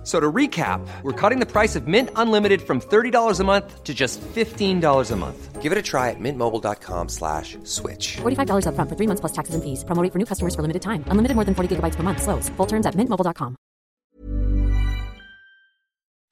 [0.00, 3.84] F- So to recap, we're cutting the price of Mint Unlimited from $30 a month
[3.84, 5.60] to just $15 a month.
[5.60, 8.16] Give it a try at mintmobile.com slash switch.
[8.22, 9.84] $45 upfront for three months plus taxes and fees.
[9.84, 11.04] Promo rate for new customers for limited time.
[11.12, 12.22] Unlimited more than 40 gigabytes per month.
[12.22, 12.48] Slows.
[12.56, 13.56] Full terms at mintmobile.com.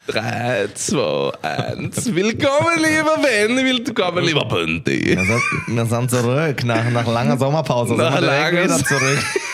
[0.07, 2.15] 3, 2, 1.
[2.15, 5.05] Willkommen, lieber Ben, willkommen, lieber Bunty.
[5.05, 7.95] Wir sind, wir sind zurück nach, nach langer Sommerpause.
[7.95, 9.19] Nach sind wir direkt langer- wieder zurück.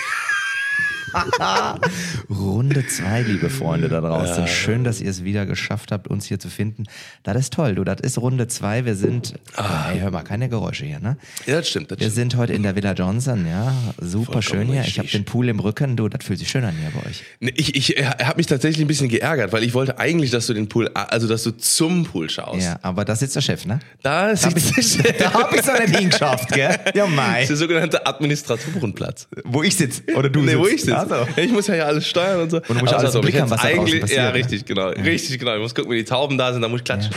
[2.31, 4.47] Runde 2, liebe Freunde da draußen.
[4.47, 6.85] Schön, dass ihr es wieder geschafft habt, uns hier zu finden.
[7.23, 7.85] Das ist toll, du.
[7.85, 8.85] Das ist Runde 2.
[8.85, 9.35] Wir sind.
[9.57, 11.17] Ey, hör mal, keine Geräusche hier, ne?
[11.47, 12.33] Ja, das stimmt, das Wir stimmt.
[12.33, 13.75] sind heute in der Villa Johnson, ja.
[14.01, 14.83] Super schön hier.
[14.83, 16.09] Ich habe den Pool im Rücken, du.
[16.09, 17.23] Das fühlt sich schön an hier bei euch.
[17.41, 20.55] Nee, Ich, ich habe mich tatsächlich ein bisschen geärgert, weil ich wollte eigentlich, dass du
[20.55, 22.63] den Pool, also dass du zum Pool schaust.
[22.65, 23.81] Ja, aber da sitzt der Chef, ne?
[24.03, 26.77] Da sitzt ich, da hab ich's noch nicht hingeschafft, gell?
[26.95, 27.45] Ja, Mai.
[27.47, 29.29] der sogenannte Administratorenplatz.
[29.45, 30.03] Wo ich sitze.
[30.15, 30.59] Oder du nee, sitzt.
[30.59, 31.04] wo ich sitze.
[31.11, 31.27] Also.
[31.37, 32.61] Ich muss ja hier alles steuern und so.
[32.61, 34.29] du musst Aber alles pass auf, im Blick ich haben, was da eigentlich- passiert, Ja,
[34.29, 34.35] ne?
[34.35, 34.89] richtig, genau.
[34.89, 35.55] Richtig, genau.
[35.55, 37.13] Ich muss gucken, wie die Tauben da sind, da muss ich klatschen.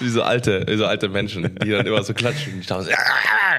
[0.00, 2.60] Wie so alte, wie so alte Menschen, die dann immer so klatschen.
[2.60, 2.90] Die Tauben so,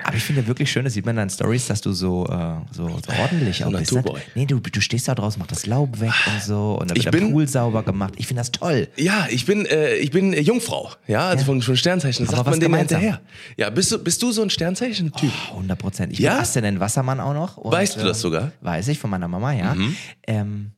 [0.03, 2.36] Aber ich finde wirklich schön, das sieht man in deinen Stories, dass du so, äh,
[2.75, 3.92] so, so ordentlich auch bist.
[3.94, 4.03] Ne?
[4.36, 7.06] Nee, du, du stehst da draußen, machst das Laub weg und so und dann Ich
[7.06, 8.14] wird der bin- Pool sauber gemacht.
[8.17, 8.88] Ich finde das toll.
[8.97, 10.89] Ja, ich bin, äh, ich bin Jungfrau.
[11.08, 11.45] Ja, also Ja.
[11.45, 12.25] von, von Sternzeichen.
[12.25, 13.22] Das Aber sagt was man dem hinterher.
[13.58, 15.31] Ja, bist du, bist du so ein Sternzeichen-Typ?
[15.52, 16.14] Oh, 100 Prozent.
[16.14, 16.34] Ich Ja?
[16.34, 17.58] bin Aszendent Wassermann auch noch.
[17.58, 18.52] Und, Weißt du das äh, sogar?
[18.62, 19.73] Weiß ich von meiner Mama, ja.
[20.27, 20.71] Ähm,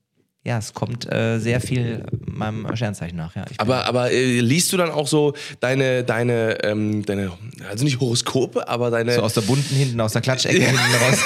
[0.45, 3.33] ja, es kommt äh, sehr viel meinem Sternzeichen nach.
[3.35, 3.45] Ja.
[3.57, 7.31] Aber, aber äh, liest du dann auch so deine, deine, ähm, deine,
[7.69, 9.13] also nicht Horoskope, aber deine.
[9.15, 11.19] so aus der bunten hinten, aus der Klatschecke hinten raus.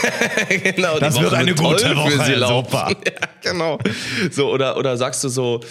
[0.76, 2.78] genau, Das wird eine gute Woche, für sie laufen.
[3.08, 3.80] Ja, genau.
[4.30, 5.62] So, oder, oder sagst du so,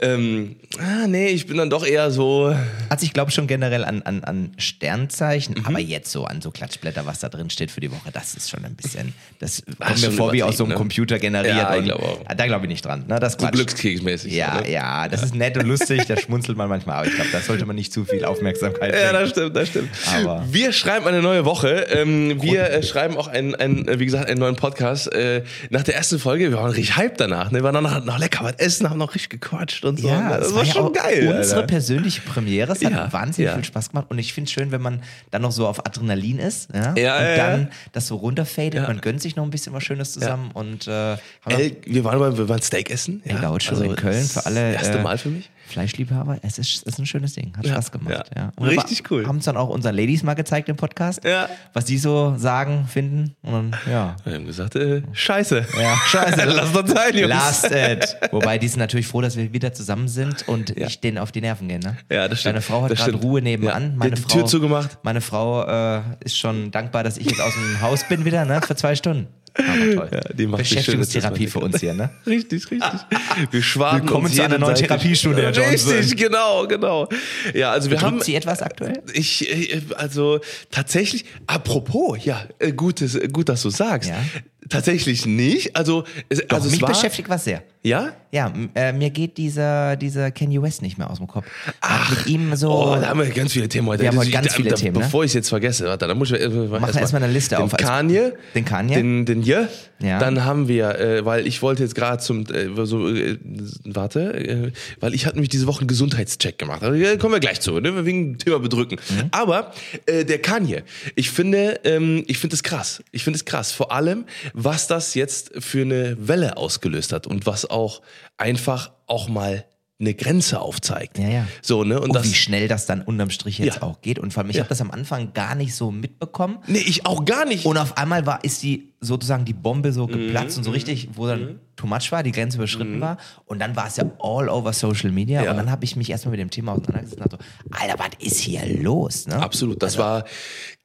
[0.00, 2.54] ähm, ah, nee, ich bin dann doch eher so.
[2.88, 5.66] Also ich glaube schon generell an, an, an Sternzeichen, Mhm.
[5.66, 8.50] aber jetzt so an so Klatschblätter, was da drin steht für die Woche, das ist
[8.50, 10.76] schon ein bisschen, das kommt mir vor wie aus so einem ne?
[10.76, 11.56] Computer generiert.
[11.56, 12.18] Ja, ich und- auch.
[12.36, 12.89] Da glaube ich nicht dran.
[12.96, 13.18] Ne?
[13.20, 14.32] Das ist So glückskeksmäßig.
[14.32, 14.70] Ja, ne?
[14.70, 17.66] ja, das ist nett und lustig, da schmunzelt man manchmal, aber ich glaube, da sollte
[17.66, 19.88] man nicht zu viel Aufmerksamkeit Ja, das stimmt, das stimmt.
[20.14, 21.86] Aber- wir schreiben eine neue Woche.
[21.90, 25.12] Ähm, wir äh, schreiben auch einen, einen, äh, wie gesagt, einen neuen Podcast.
[25.12, 27.50] Äh, nach der ersten Folge, wir waren richtig hype danach.
[27.50, 27.58] Ne?
[27.58, 30.08] Wir waren noch, noch lecker was essen, haben noch richtig gequatscht und so.
[30.08, 30.36] Ja, Ne?
[30.38, 31.34] das es war, ja schon geil.
[31.36, 31.66] Unsere Alter.
[31.66, 33.54] persönliche Premiere, es hat Ja, wahnsinnig ja.
[33.54, 36.38] viel Spaß gemacht und ich finde es schön, wenn man dann noch so auf Adrenalin
[36.38, 39.82] ist ja, Ja, und dann das so runterfadet, man gönnt sich noch ein bisschen was
[39.84, 41.18] Schönes zusammen und äh, haben
[41.48, 43.20] Ey, wir waren mal, wir waren Steak essen.
[43.24, 43.42] in ja?
[43.42, 45.50] Gaucho Also, in Köln für alle Das erste äh, Mal für mich.
[45.66, 46.38] Fleischliebhaber.
[46.42, 48.28] Es ist, es ist ein schönes Ding, hat Ja, Spaß gemacht.
[48.34, 48.50] ja.
[48.58, 48.64] Ja.
[48.66, 49.24] Richtig cool.
[49.26, 51.48] Haben es dann auch unseren Ladies mal gezeigt im Podcast, Ja.
[51.74, 54.16] was die so sagen, finden und dann, ja.
[54.24, 55.64] Wir haben gesagt, äh, scheiße.
[55.80, 56.44] Ja, scheiße.
[56.46, 57.28] Lass uns sein, Jungs.
[57.28, 58.16] Last it.
[58.32, 60.88] Wobei die sind natürlich froh, dass wir wieder zusammen sind und Ja.
[60.88, 61.78] ich denen auf die Nerven gehe.
[61.78, 61.96] Ne?
[62.10, 62.54] Ja, das stimmt.
[62.54, 63.14] Meine Frau hat gerade.
[63.14, 63.96] Ruhe nebenan.
[63.96, 64.98] Meine Die Frau, Tür zugemacht.
[65.04, 65.62] Meine Frau
[65.98, 68.60] äh, ist schon dankbar, dass ich jetzt aus dem Haus bin wieder, ne?
[68.66, 69.28] Für zwei Stunden.
[69.54, 70.10] Aber toll.
[70.12, 72.10] Ja, die macht Beschäftigungstherapie für uns hier, ne?
[72.26, 73.00] Richtig, richtig.
[73.50, 74.74] Wir schwaden Willkommen uns zu einer neuen.
[74.74, 75.92] Therapiestunde, Herr Johnson.
[75.92, 77.08] Richtig, genau, genau.
[77.54, 79.02] Ja, also wir haben Drückt sie etwas aktuell?
[79.12, 80.40] ich äh, also
[80.70, 84.10] tatsächlich apropos, ja, äh, gutes gut, dass du sagst.
[84.10, 84.22] Ja.
[84.70, 85.76] Tatsächlich nicht.
[85.76, 87.62] Also es, Doch, also es mich war beschäftigt was sehr.
[87.82, 88.12] ja?
[88.32, 91.46] Ja, äh, mir geht dieser, dieser Kanye West nicht mehr aus dem Kopf.
[91.80, 92.70] Ach, mit ihm so.
[92.70, 94.02] Oh, da haben wir ganz viele Themen heute.
[94.02, 95.02] Wir haben Das- heute ganz da- viele da, Themen, ne?
[95.02, 97.64] Bevor ich es jetzt vergesse, warte, dann muss ich äh, Mach erstmal eine Liste den
[97.64, 97.76] auf.
[97.76, 98.94] Kanye, Den Kanye?
[98.94, 99.66] den den Je,
[100.00, 100.20] Ja.
[100.20, 103.36] dann haben wir, äh, weil ich wollte jetzt gerade zum, äh, so, äh,
[103.84, 106.84] warte, äh, weil ich hatte nämlich diese Woche einen Gesundheitscheck gemacht.
[106.84, 108.04] Also, äh, kommen wir gleich zu, ne?
[108.06, 109.00] wegen Thema Bedrücken.
[109.10, 109.28] Mhm.
[109.32, 109.72] Aber
[110.08, 110.84] der Kanye,
[111.16, 113.02] ich finde, ähm, ich finde es krass.
[113.10, 113.72] Ich finde es krass.
[113.72, 114.24] Vor allem,
[114.64, 118.02] was das jetzt für eine Welle ausgelöst hat und was auch
[118.36, 119.64] einfach auch mal
[119.98, 121.18] eine Grenze aufzeigt.
[121.18, 121.46] Ja, ja.
[121.60, 121.96] So, ne?
[122.00, 123.82] Und Und das, wie schnell das dann unterm Strich jetzt Ja.
[123.82, 124.18] auch geht.
[124.18, 124.62] Und vor allem, ich Ja.
[124.62, 126.58] habe das am Anfang gar nicht so mitbekommen.
[126.66, 127.66] Nee, ich auch gar nicht.
[127.66, 131.08] Und auf einmal war, ist die sozusagen die Bombe so Mhm, geplatzt und so richtig,
[131.14, 133.16] wo dann too much war, die Grenze überschritten war.
[133.46, 135.42] Und dann war es ja all over Social Media.
[135.42, 135.50] Ja.
[135.52, 138.10] Und dann habe ich mich erstmal mit dem Thema auseinandergesetzt und dachte so, Alter, was
[138.26, 139.26] ist hier los?
[139.26, 139.36] Ne?
[139.36, 140.24] Absolut, das Also, war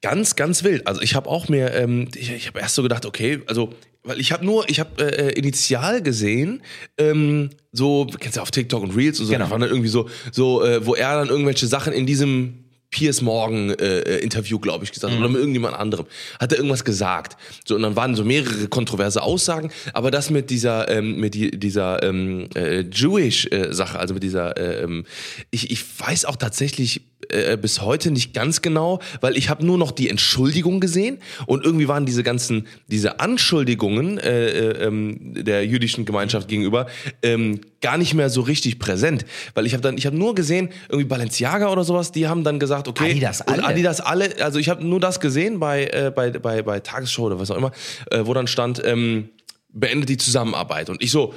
[0.01, 0.87] ganz, ganz wild.
[0.87, 3.73] Also ich habe auch mir, ähm, ich, ich habe erst so gedacht, okay, also
[4.03, 6.61] weil ich habe nur, ich habe äh, initial gesehen,
[6.97, 9.49] ähm, so kennst du ja auf TikTok und Reels und so, Genau.
[9.49, 12.64] waren dann irgendwie so, so, äh, wo er dann irgendwelche Sachen in diesem
[12.95, 15.19] Piers Morgan äh, äh, Interview, glaube ich, gesagt Mhm.
[15.19, 16.05] oder mit irgendjemand anderem.
[16.39, 17.35] Hat er irgendwas gesagt.
[17.65, 21.51] So und dann waren so mehrere kontroverse Aussagen, aber das mit dieser ähm, mit die,
[21.51, 25.03] dieser ähm, äh, Jewish äh, Sache, also mit dieser äh, ähm,
[25.51, 29.77] ich ich weiß auch tatsächlich äh, bis heute nicht ganz genau, weil ich habe nur
[29.77, 35.65] noch die Entschuldigung gesehen und irgendwie waren diese ganzen diese Anschuldigungen äh, äh, ähm, der
[35.65, 36.87] jüdischen Gemeinschaft gegenüber
[37.23, 40.69] ähm, gar nicht mehr so richtig präsent, weil ich habe dann ich habe nur gesehen
[40.89, 43.63] irgendwie Balenciaga oder sowas, die haben dann gesagt, okay, Adidas alle.
[43.63, 47.39] Adidas alle, also ich habe nur das gesehen bei äh, bei bei bei Tagesschau oder
[47.39, 47.71] was auch immer,
[48.09, 49.29] äh, wo dann stand ähm,
[49.69, 51.35] beendet die Zusammenarbeit und ich so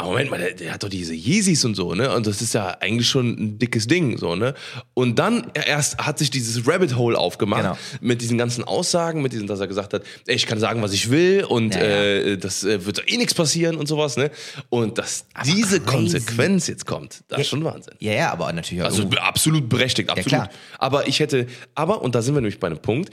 [0.00, 2.14] aber Moment mal, der, der hat doch diese Yeezys und so, ne?
[2.14, 4.54] Und das ist ja eigentlich schon ein dickes Ding, so, ne?
[4.94, 7.78] Und dann erst hat sich dieses Rabbit Hole aufgemacht Genau.
[8.00, 10.92] mit diesen ganzen Aussagen, mit diesen, dass er gesagt hat, ey, ich kann sagen, was
[10.92, 11.86] ich will und Ja, ja.
[11.86, 14.30] Äh, das äh, wird doch eh nichts passieren und sowas, ne?
[14.68, 15.96] Und dass diese crazy.
[15.96, 17.94] Konsequenz jetzt kommt, das ist schon Wahnsinn.
[17.98, 18.86] Ja, ja, aber natürlich auch.
[18.86, 20.28] Also absolut berechtigt, absolut.
[20.28, 20.50] klar.
[20.78, 23.10] aber ich hätte, aber, und da sind wir nämlich bei einem Punkt,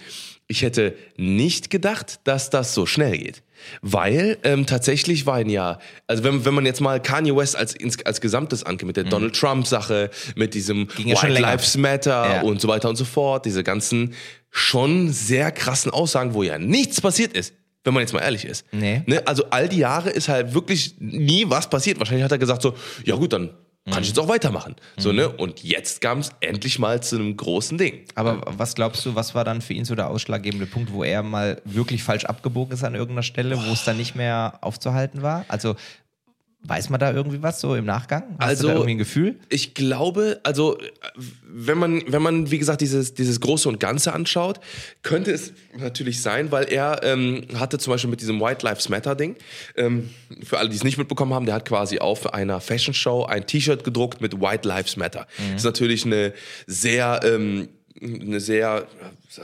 [0.47, 3.43] ich hätte nicht gedacht, dass das so schnell geht.
[3.81, 8.21] Weil ähm, tatsächlich waren ja, also wenn, wenn man jetzt mal Kanye West als, als
[8.21, 10.87] Gesamtes angeht, mit der Donald Trump-Sache, mit diesem Mhm.
[10.95, 11.47] Ging ja White länger.
[11.51, 12.41] Lives Matter Ja.
[12.43, 14.13] und so weiter und so fort, diese ganzen
[14.51, 17.53] schon sehr krassen Aussagen, wo ja nichts passiert ist.
[17.83, 18.65] Wenn man jetzt mal ehrlich ist.
[18.71, 19.01] Nee.
[19.05, 19.25] Ne?
[19.25, 21.99] Also all die Jahre ist halt wirklich nie was passiert.
[21.99, 23.49] Wahrscheinlich hat er gesagt so, ja gut, dann
[23.91, 24.75] kann ich jetzt auch weitermachen.
[24.97, 25.29] So, ne?
[25.29, 28.05] Und jetzt kam es endlich mal zu einem großen Ding.
[28.15, 31.23] Aber was glaubst du, was war dann für ihn so der ausschlaggebende Punkt, wo er
[31.23, 35.45] mal wirklich falsch abgebogen ist an irgendeiner Stelle, wo es dann nicht mehr aufzuhalten war?
[35.47, 35.75] Also
[36.67, 38.35] weiß man da irgendwie was so im Nachgang?
[38.39, 39.35] Hast Also- du da irgendwie ein Gefühl?
[39.49, 40.77] Ich glaube, also
[41.43, 44.59] wenn man, wenn man, wie gesagt, dieses, dieses Große und Ganze anschaut,
[45.01, 49.15] könnte es natürlich sein, weil er ähm, hatte zum Beispiel mit diesem White Lives Matter
[49.15, 49.35] Ding,
[49.75, 50.09] ähm,
[50.43, 53.45] für alle, die es nicht mitbekommen haben, der hat quasi auf einer Fashion Show ein
[53.47, 55.25] T-Shirt gedruckt mit White Lives Matter.
[55.37, 56.33] Das ist natürlich eine
[56.67, 57.69] sehr, ähm,
[58.01, 58.87] eine sehr,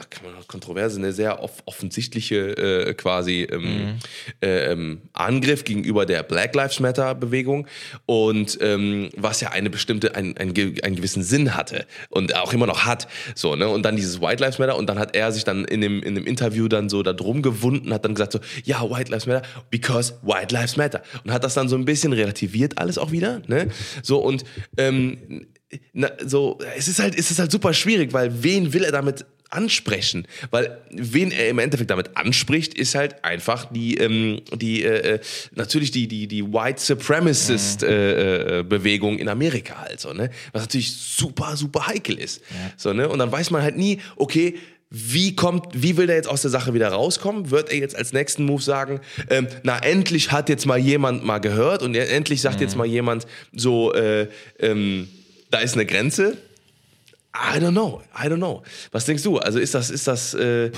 [0.09, 3.95] kann man auch kontroverse, eine sehr off offensichtliche äh, quasi ähm,
[4.41, 7.67] äh, ähm, Angriff gegenüber der Black Lives Matter Bewegung
[8.05, 10.53] und ähm, was ja eine bestimmte, ein, ein,
[10.83, 13.07] einen gewissen Sinn hatte und auch immer noch hat.
[13.35, 13.67] So, ne?
[13.67, 16.15] Und dann dieses White Lives Matter und dann hat er sich dann in dem, in
[16.15, 19.47] dem Interview dann so da drum gewunden, hat dann gesagt so, ja, White Lives Matter,
[19.69, 21.01] because White Lives Matter.
[21.23, 23.41] Und hat das dann so ein bisschen relativiert alles auch wieder.
[23.47, 23.69] Ne?
[24.01, 24.43] So und
[24.77, 25.47] ähm,
[25.93, 29.25] na, so, es ist halt, es ist halt super schwierig, weil wen will er damit
[29.53, 30.27] ansprechen?
[30.51, 35.19] Weil wen er im Endeffekt damit anspricht, ist halt einfach die, ähm, die äh, äh,
[35.55, 40.29] natürlich die, die, die White Supremacist äh, äh, Bewegung in Amerika halt so, ne?
[40.51, 42.41] Was natürlich super, super heikel ist.
[42.77, 43.07] So, ne?
[43.07, 44.55] Und dann weiß man halt nie, okay,
[44.95, 47.49] wie kommt, wie will der jetzt aus der Sache wieder rauskommen?
[47.49, 48.99] Wird er jetzt als nächsten Move sagen,
[49.29, 53.25] ähm, na endlich hat jetzt mal jemand mal gehört und endlich sagt jetzt mal jemand
[53.51, 54.27] so, äh,
[54.59, 55.07] ähm,
[55.53, 56.37] da ist eine Grenze.
[57.35, 58.63] I don't know, I don't know.
[58.91, 59.37] Was denkst du?
[59.37, 60.71] Also ist das, ist das, äh,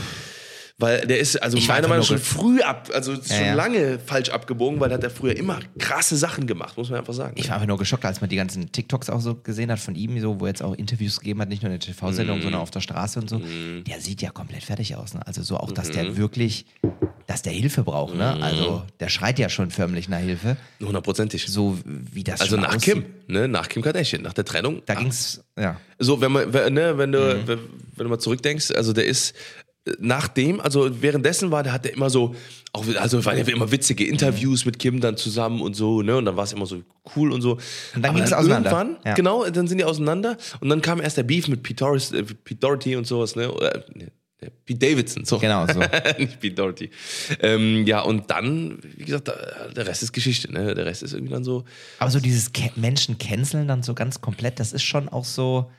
[0.77, 3.53] weil der ist, also Ich meiner Meinung nach schon früh ab, also schon ja.
[3.53, 7.13] lange falsch abgebogen, weil er hat ja früher immer krasse Sachen gemacht, muss man einfach
[7.13, 7.33] sagen.
[7.37, 9.95] Ich war einfach nur geschockt, als man die ganzen TikToks auch so gesehen hat von
[9.95, 12.59] ihm, so, wo er jetzt auch Interviews gegeben hat, nicht nur in der TV-Sendung, sondern
[12.61, 13.41] auf der Straße und so.
[13.87, 15.13] Der sieht ja komplett fertig aus.
[15.13, 15.25] Ne?
[15.25, 16.65] Also so auch, dass der wirklich,
[17.25, 18.15] dass der Hilfe braucht.
[18.15, 18.33] Ne?
[18.43, 20.57] Also der schreit ja schon förmlich nach Hilfe.
[20.81, 21.45] Hundertprozentig.
[21.47, 22.95] So wie das Also nach aussieht.
[22.95, 24.81] Kim, ne, nach Kim Kardashian, nach der Trennung.
[24.85, 25.79] Da ging's, ja.
[25.99, 27.47] So, wenn man, wenn, ne, wenn du, Mhm.
[27.47, 29.33] wenn, du mal zurückdenkst, also der ist
[29.99, 32.35] nachdem, also währenddessen war, der hat der immer so,
[32.73, 36.25] auch, also waren ja immer witzige Interviews mit Kim dann zusammen und so, ne, und
[36.25, 36.81] dann war es immer so
[37.15, 37.53] cool und so.
[37.53, 37.61] Und
[37.95, 38.71] dann Aber ging's auseinander.
[38.71, 39.13] Irgendwann, Ja.
[39.13, 42.23] genau, dann sind die auseinander und dann kam erst der Beef mit Pete, Doris, äh,
[42.23, 44.11] Pete Doherty und sowas, ne, oder, ne,
[44.65, 45.39] Pete Davidson, so.
[45.39, 45.79] Genau, so.
[46.19, 46.89] Nicht Pete Doherty.
[47.41, 51.33] Ähm, ja, und dann, wie gesagt, der Rest ist Geschichte, ne, der Rest ist irgendwie
[51.33, 51.63] dann so,
[51.99, 55.71] Aber so dieses Ke Menschen canceln dann so ganz komplett, das ist schon auch so,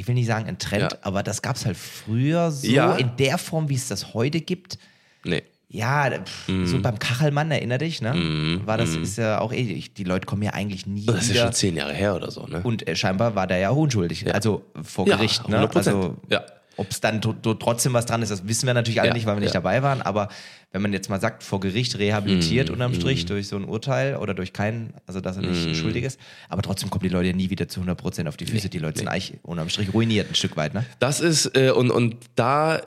[0.00, 0.98] ich will nicht sagen ein Trend, Ja.
[1.02, 2.94] aber das gab es halt früher so Ja.
[2.96, 4.78] in der Form, wie es das heute gibt.
[5.24, 5.42] nee.
[5.72, 6.66] Ja, pff, Mhm.
[6.66, 8.60] so beim Kachelmann, erinner dich, ne?
[8.64, 11.28] War das, ist ja auch eh, ich- die Leute kommen ja eigentlich nie Das ist
[11.28, 11.42] ja wieder.
[11.44, 12.60] schon zehn Jahre her oder so, ne?
[12.64, 15.58] Und äh, scheinbar war der ja auch unschuldig, also vor Ja, Gericht, ne?
[15.60, 15.76] 100%.
[15.94, 16.42] Also, Ja.
[16.80, 19.36] Ob es dann trotzdem was dran ist, das wissen wir natürlich alle Ja, nicht, weil
[19.36, 19.60] wir nicht ja.
[19.60, 20.00] dabei waren.
[20.02, 20.28] Aber
[20.72, 24.16] wenn man jetzt mal sagt, vor Gericht rehabilitiert Mhm, unterm Strich durch so ein Urteil
[24.16, 25.74] oder durch keinen, also dass er nicht Mhm.
[25.74, 26.18] schuldig ist,
[26.48, 28.68] aber trotzdem kommen die Leute ja nie wieder zu 100 Prozent auf die Füße.
[28.70, 30.84] die Leute sind eigentlich unterm Strich ruiniert ein Stück weit, ne?
[30.98, 32.80] Das ist, äh, und, und da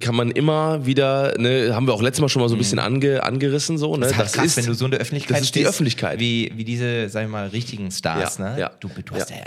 [0.00, 2.78] kann man immer wieder, ne, haben wir auch letztes Mal schon mal so ein bisschen
[2.78, 4.02] ange, angerissen, so, ne?
[4.06, 6.18] Das ist halt krass, wenn du so in der Öffentlichkeit das ist die stehst, Öffentlichkeit.
[6.20, 8.60] Wie, wie diese, sag ich mal, richtigen Stars, Ja, ne?
[8.60, 9.42] ja, Du, du hast ja, ja.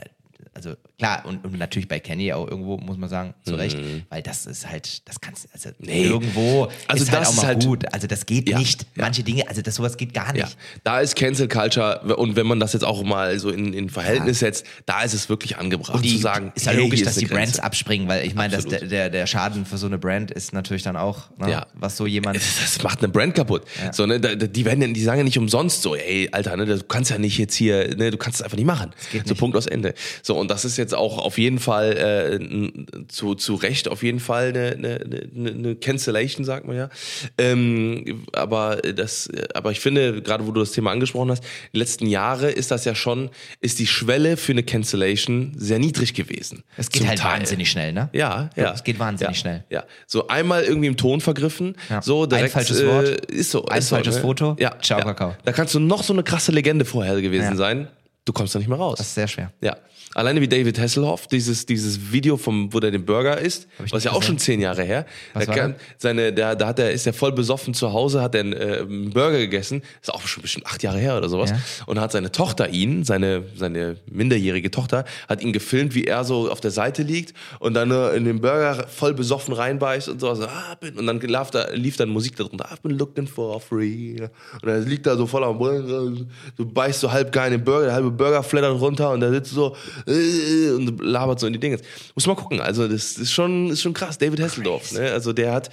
[0.53, 4.03] also Klar, und, und natürlich bei Kenny auch irgendwo, muss man sagen, zu Recht, Mhm.
[4.09, 7.45] weil das ist halt, das kannst also irgendwo Also ist halt das auch ist mal
[7.47, 7.93] halt- gut.
[7.93, 8.83] Also das geht Ja, nicht.
[8.95, 9.03] ja.
[9.03, 10.43] Manche Dinge, also das sowas geht gar nicht.
[10.47, 10.49] Ja,
[10.83, 14.39] da ist Cancel Culture und wenn man das jetzt auch mal so in, in Verhältnis
[14.39, 17.15] setzt, da ist es wirklich angebracht Und die, zu sagen, ist ja hey, logisch, dass
[17.15, 17.63] die eine Brands Grenze.
[17.63, 20.83] abspringen, weil ich meine, dass der, der, der Schaden für so eine Brand ist natürlich
[20.83, 21.67] dann auch, ne, Ja.
[21.73, 22.37] was so jemand.
[22.37, 23.63] Das macht eine Brand kaputt.
[23.91, 26.81] So, ne, die werden ja, die sagen ja nicht umsonst so, ey, Alter, ne, du
[26.83, 28.91] kannst ja nicht jetzt hier, ne, du kannst es einfach nicht machen.
[29.11, 29.37] so nicht.
[29.37, 29.93] Punkt aus Ende.
[30.21, 34.19] So, und das ist jetzt auch auf jeden Fall äh, zu, zu Recht auf jeden
[34.19, 36.89] Fall eine, eine, eine, Cancellation, sagt man ja.
[37.37, 42.07] Ähm, aber das, aber ich finde, gerade wo du das Thema angesprochen hast, die letzten
[42.07, 43.29] Jahre ist das ja schon,
[43.61, 46.63] ist die Schwelle für eine Cancellation sehr niedrig gewesen.
[46.77, 47.39] Es geht halt Teil.
[47.39, 48.09] wahnsinnig schnell, ne?
[48.13, 48.73] Ja, So, ja.
[48.73, 49.63] es geht wahnsinnig ja, schnell.
[49.69, 52.01] Ja, so einmal irgendwie im Ton vergriffen, Ja.
[52.01, 52.45] so direkt.
[52.45, 53.65] Ein falsches äh, Wort, ist so.
[53.65, 54.21] ein ist so, falsches ne?
[54.21, 55.05] Foto, ja, ciao, ja.
[55.05, 55.35] Kakao.
[55.43, 57.87] Da kannst du noch so eine krasse Legende vorher gewesen sein.
[58.25, 58.97] Du kommst da nicht mehr raus.
[58.97, 59.51] Das ist sehr schwer.
[59.61, 59.75] ja.
[60.15, 64.11] Alleine wie David Hasselhoff, dieses, dieses Video vom, wo der den Burger isst, was ja
[64.11, 65.05] auch schon zehn Jahre her.
[65.33, 68.35] Was da kann, seine, da, da hat er, ist er voll besoffen zu Hause, hat
[68.35, 71.49] er einen, äh, einen Burger gegessen, ist auch schon bestimmt acht Jahre her oder sowas.
[71.49, 71.57] Ja.
[71.87, 76.51] Und hat seine Tochter ihn, seine, seine minderjährige Tochter, hat ihn gefilmt, wie er so
[76.51, 80.33] auf der Seite liegt und dann äh, in den Burger voll besoffen reinbeißt und so.
[80.35, 82.65] so ah, bin, und dann lief, da, lief dann Musik darunter.
[82.71, 84.17] I've been looking for free.
[84.61, 87.63] Und er liegt da so voll am Boden, du beißt so halb geil in den
[87.63, 89.75] Burger, der halbe Burger flattert runter und der sitzt so
[90.07, 91.79] äh, und labert so in die Dinge.
[92.15, 92.59] Muss mal gucken.
[92.59, 94.17] Also das ist schon, ist schon krass.
[94.17, 95.11] David Hasselhoff, ne?
[95.11, 95.69] Also der hat,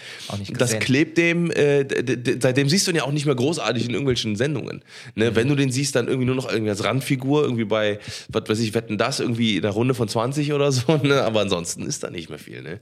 [0.52, 1.86] das klebt dem, äh,
[2.40, 4.82] seitdem siehst du ihn ja auch nicht mehr großartig in irgendwelchen Sendungen.
[5.14, 5.34] Ne?
[5.34, 8.60] Wenn du den siehst, dann irgendwie nur noch irgendwie als Randfigur, irgendwie bei, was weiß
[8.60, 11.22] ich, wetten das, irgendwie in der Runde von 20 oder so, ne?
[11.22, 12.80] Aber ansonsten ist da nicht mehr viel, ne?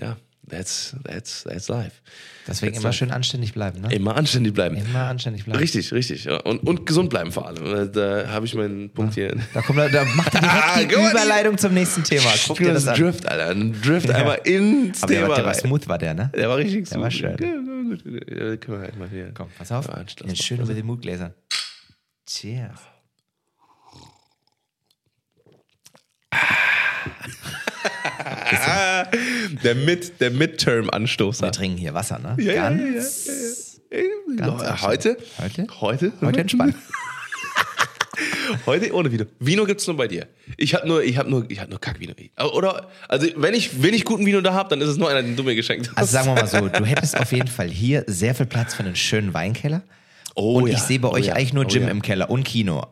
[0.00, 0.16] Ja,
[0.48, 2.00] that's, that's, that's life.
[2.46, 2.98] Deswegen That's immer life.
[2.98, 3.92] schön anständig bleiben, ne?
[3.94, 4.76] Immer anständig bleiben.
[4.76, 5.58] Immer anständig bleiben.
[5.58, 6.24] Richtig, richtig.
[6.24, 6.36] Ja.
[6.42, 7.64] Und, und gesund bleiben vor allem.
[7.66, 9.36] Äh, Da habe ich meinen Punkt hier.
[9.54, 12.30] Da, kommt, er- da macht er direkt Ah, die Überleitung zum nächsten Thema.
[12.46, 12.96] Guck dir das an.
[12.98, 13.48] Drift, Alter.
[13.50, 16.30] Ein Drift einmal ins Aber der, Thema war- der war smooth, war der, ne?
[16.36, 17.38] Der war richtig Der war smooth.
[17.38, 17.38] schön.
[17.40, 18.46] Ja.
[18.50, 19.30] Ja, können wir halt mal hier.
[19.34, 19.86] Komm, pass auf.
[19.88, 21.32] Ja, schön über den Mutgläsern.
[22.28, 22.80] Cheers.
[29.62, 31.46] Der, Mid, der Midterm-Anstoßer.
[31.46, 32.36] Wir trinken hier Wasser, ne?
[32.42, 34.36] Ja, Ganz, ja, ja.
[34.36, 35.16] Ganz heute?
[35.38, 35.66] Heute?
[35.80, 36.12] Heute?
[36.20, 36.74] Heute entspannt.
[38.66, 39.24] Heute ohne Vino.
[39.38, 40.26] Vino gibt's nur bei dir.
[40.56, 42.14] Ich hab nur, ich hab nur, ich hab nur Kackvino.
[42.54, 45.22] Oder, also wenn ich, wenn ich guten Vino da hab, dann ist es nur einer,
[45.22, 45.98] den du mir geschenkt hast.
[45.98, 48.84] Also sagen wir mal so, du hättest auf jeden Fall hier sehr viel Platz für
[48.84, 49.82] einen schönen Weinkeller.
[50.34, 51.88] Oh und ja, ich sehe bei oh euch ja, eigentlich nur oh Gym ja.
[51.88, 52.86] im Keller und Kino.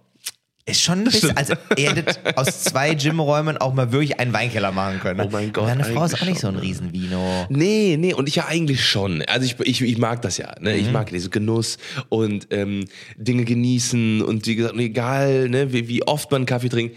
[0.67, 4.73] Ist schon ein bisschen, also ihr hättet aus zwei Gymräumen auch mal wirklich einen Weinkeller
[4.73, 5.19] machen können.
[5.19, 5.27] ne?
[5.27, 6.63] Oh mein Gott, Deine Frau ist auch nicht so ein ne?
[6.63, 7.47] Riesenvino.
[7.51, 9.21] Nee, nee, und ich ja eigentlich schon.
[9.23, 10.55] Also ich, ich, ich mag das ja.
[10.61, 10.73] Ne?
[10.73, 10.79] Mhm.
[10.81, 11.77] Ich mag diesen Genuss
[12.09, 12.87] und ähm,
[13.19, 16.97] Dinge genießen und wie gesagt, egal, ne, wie, wie oft man Kaffee trinkt,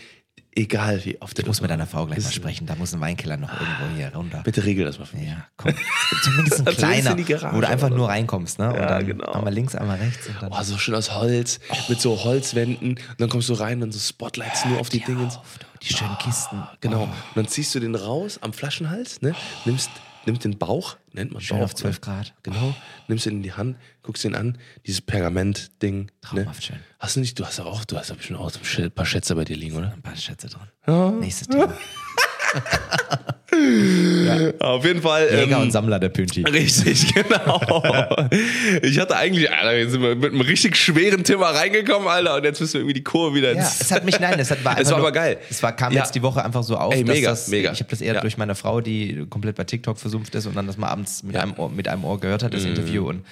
[0.58, 1.38] egal wie oft.
[1.40, 2.66] Ich muss mit deiner Frau gleich mal sprechen.
[2.66, 4.42] Da muss ein Weinkeller noch irgendwo hier runter.
[4.44, 5.28] Bitte regel das mal für mich.
[5.30, 5.74] Ja, komm.
[6.24, 8.70] Zumindest ein kleiner, Garage wo du einfach nur reinkommst, ne?
[8.70, 9.32] Und Ja, genau.
[9.32, 10.52] einmal links, einmal rechts und dann.
[10.52, 12.90] Oh, so schön aus Holz, mit so Holzwänden.
[12.90, 15.28] Und dann kommst du rein und so Spotlights nur auf die Dinge.
[15.28, 16.64] auf, du, die schönen Kisten.
[16.82, 17.04] Genau.
[17.04, 19.36] Und dann ziehst du den raus am Flaschenhals, ne?
[19.66, 19.90] Nimmst,
[20.28, 21.66] nimmst den Bauch, nennt man Schön Bauch.
[21.66, 22.02] auf 12 ne?
[22.02, 22.34] Grad.
[22.44, 22.76] Genau.
[23.08, 26.04] Nimmst ihn in die Hand, guckst ihn an, dieses Pergament-Ding.
[26.04, 26.08] Ne?
[26.22, 26.80] Traumhaft schön.
[27.00, 29.06] Hast du nicht, du hast ja auch, du hast ja bestimmt auch so ein paar
[29.06, 29.94] Schätze bei dir liegen, oder?
[29.94, 31.20] Ein paar Schätze drin.
[31.20, 31.74] Nächstes Thema.
[34.60, 35.28] Auf jeden Fall.
[35.32, 36.44] Jäger ähm, und Sammler der Pünti.
[36.44, 37.62] Richtig, genau.
[38.82, 42.44] ich hatte eigentlich, Alter, jetzt sind wir mit einem richtig schweren Thema reingekommen, Alter, und
[42.44, 44.80] jetzt müssen wir irgendwie die Kurve wieder Ja, es hat mich, nein, es hat, war
[44.80, 45.38] Es war nur, aber geil.
[45.50, 46.02] Es war, kam Ja.
[46.04, 47.72] jetzt die Woche einfach so auf, Ey, dass mega, das, mega.
[47.72, 48.22] ich habe das eher Ja.
[48.22, 51.36] durch meine Frau, die komplett bei TikTok versumpft ist und dann das mal abends mit,
[51.36, 51.42] Ja.
[51.42, 52.70] einem, Ohr, mit einem Ohr gehört hat, das Mhm.
[52.70, 53.24] Interview und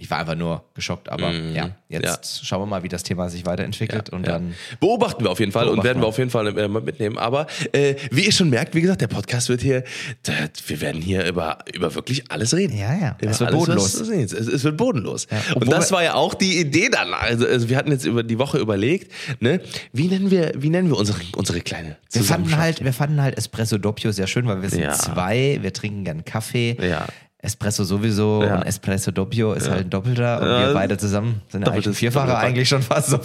[0.00, 3.44] ich war einfach nur geschockt, aber ja, jetzt schauen wir mal, wie das Thema sich
[3.46, 4.32] weiterentwickelt und Ja.
[4.32, 7.18] dann Beobachten wir auf jeden Fall und werden wir auf jeden Fall äh, mitnehmen.
[7.18, 9.84] Aber äh, wie ihr schon merkt, wie gesagt, der Podcast wird hier,
[10.22, 10.32] da,
[10.66, 12.76] wir werden hier über, über wirklich alles reden.
[12.78, 13.16] Ja, ja.
[13.20, 14.00] Über Es wird alles, bodenlos.
[14.00, 15.26] was- Es, es, wird bodenlos.
[15.54, 17.12] und das war ja auch die Idee dann.
[17.12, 19.60] Also, also wir hatten jetzt über die Woche überlegt, ne,
[19.92, 23.36] wie nennen wir, wie nennen wir unsere, unsere kleine wir fanden halt, wir fanden halt
[23.36, 24.92] Espresso Doppio sehr schön, weil wir sind Ja.
[24.94, 26.76] zwei, wir trinken gern Kaffee.
[26.80, 27.06] Ja.
[27.42, 28.56] Espresso sowieso Ja.
[28.56, 30.66] und Espresso Doppio ist halt ein Doppelter und Ja.
[30.68, 33.18] wir beide zusammen sind ja eigentlich ein Doppeltes- Vierfacher eigentlich schon fast so.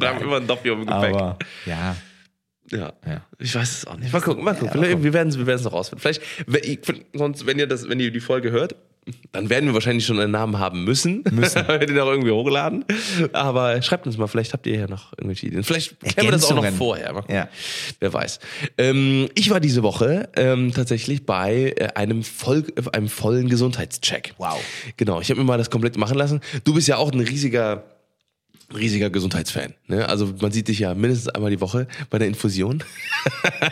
[0.00, 1.14] wir haben immer ein Doppio im Gepäck.
[1.14, 1.96] Aber ja,
[2.70, 2.92] Ja.
[3.06, 3.20] Ja.
[3.38, 4.12] Ich weiß es auch nicht.
[4.12, 5.02] Mal gucken, mal gucken.
[5.02, 6.00] Wir werden es noch rausfinden.
[6.02, 6.22] Vielleicht,
[7.14, 8.74] sonst, wenn ihr das, wenn ihr die Folge hört,
[9.32, 11.22] dann werden wir wahrscheinlich schon einen Namen haben müssen.
[11.30, 11.66] Müssen.
[11.68, 12.84] wir den auch irgendwie hochladen.
[13.32, 15.62] Aber schreibt uns mal, vielleicht habt ihr ja noch irgendwelche Ideen.
[15.62, 17.24] Vielleicht kennen wir das auch noch vorher.
[17.28, 17.48] Ja.
[18.00, 18.40] Wer weiß.
[18.78, 24.34] Ähm, ich war diese Woche ähm, tatsächlich bei äh, einem, voll, einem vollen Gesundheitscheck.
[24.38, 24.60] Wow.
[24.96, 26.40] Genau, ich habe mir mal das komplett machen lassen.
[26.64, 27.84] Du bist ja auch ein riesiger
[28.74, 29.74] riesiger Gesundheitsfan.
[29.86, 30.08] Ne?
[30.08, 32.82] Also man sieht dich ja mindestens einmal die Woche bei der Infusion.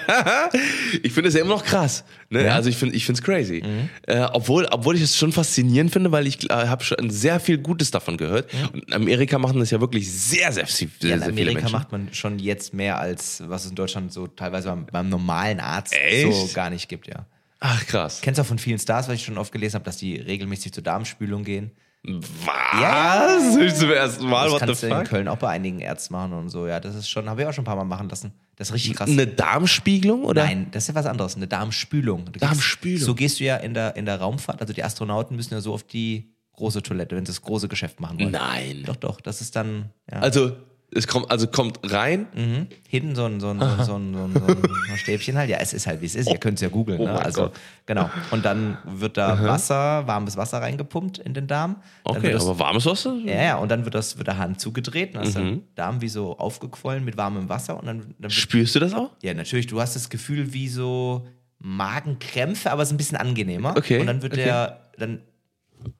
[1.03, 2.05] ich finde es ja immer noch krass.
[2.31, 2.53] Ne?
[2.53, 3.63] Also ich finde ich finde es crazy.
[4.07, 7.59] Äh, obwohl, obwohl ich es schon faszinierend finde, weil ich äh, habe schon sehr viel
[7.59, 8.53] Gutes davon gehört.
[8.73, 11.61] Und in Amerika machen das ja wirklich sehr, sehr, sehr, Ja, in sehr viele Amerika
[11.61, 11.73] Menschen.
[11.73, 15.61] macht man schon jetzt mehr als was es in Deutschland so teilweise beim, beim normalen
[15.61, 16.33] Arzt Echt?
[16.33, 17.27] so gar nicht gibt, ja.
[17.61, 18.21] Ach krass.
[18.23, 20.73] Kennst du auch von vielen Stars, was ich schon oft gelesen habe, dass die regelmäßig
[20.73, 21.71] zur Darmspülung gehen?
[22.07, 22.81] Was?
[22.81, 23.75] Ja.
[23.75, 24.51] Zum ersten Mal.
[24.51, 25.05] Das kannst du in?
[25.05, 26.67] Köln auch bei einigen Ärzten machen und so.
[26.67, 28.33] Ja, das ist schon, habe ich auch schon ein paar Mal machen lassen.
[28.57, 29.09] Das ist richtig krass.
[29.11, 30.45] Eine Darmspiegelung oder?
[30.45, 32.27] Nein, das ist ja was anderes, eine Darmspülung.
[32.27, 33.01] Du gehst- Darmspülung.
[33.01, 35.73] So gehst du ja in der, in der Raumfahrt, also die Astronauten müssen ja so
[35.73, 38.31] auf die große Toilette, wenn sie das große Geschäft machen wollen.
[38.31, 38.83] Nein.
[38.87, 40.21] Doch, doch, das ist dann, ja.
[40.21, 40.53] Also
[40.95, 42.27] es kommt, also kommt rein.
[42.35, 42.67] Mhm.
[42.89, 44.47] Hinten so ein, so ein, so ein, so ein, so ein, so
[44.93, 45.51] ein Stäbchen halt.
[45.51, 46.29] Ja, es ist halt wie es ist.
[46.31, 47.01] Ihr könnt es ja googeln.
[47.01, 47.13] Oh Ne?
[47.25, 47.53] Also, Gott.
[47.87, 48.09] genau.
[48.31, 51.77] Und dann wird da Wasser, warmes Wasser reingepumpt in den Darm.
[52.05, 53.15] Dann Okay, das, aber warmes Wasser?
[53.25, 55.15] ja, ja, und dann wird das wird der Hahn zugedreht.
[55.15, 55.63] Dann ist Mhm.
[55.77, 57.79] der Darm wie so aufgequollen mit warmem Wasser.
[57.79, 59.11] Und dann, dann wird, Spürst du das auch?
[59.23, 61.27] ja, natürlich, du hast das Gefühl wie so
[61.59, 63.75] Magenkrämpfe, aber es ist ein bisschen angenehmer.
[63.77, 64.45] Okay, Und dann wird okay.
[64.45, 65.21] der, dann,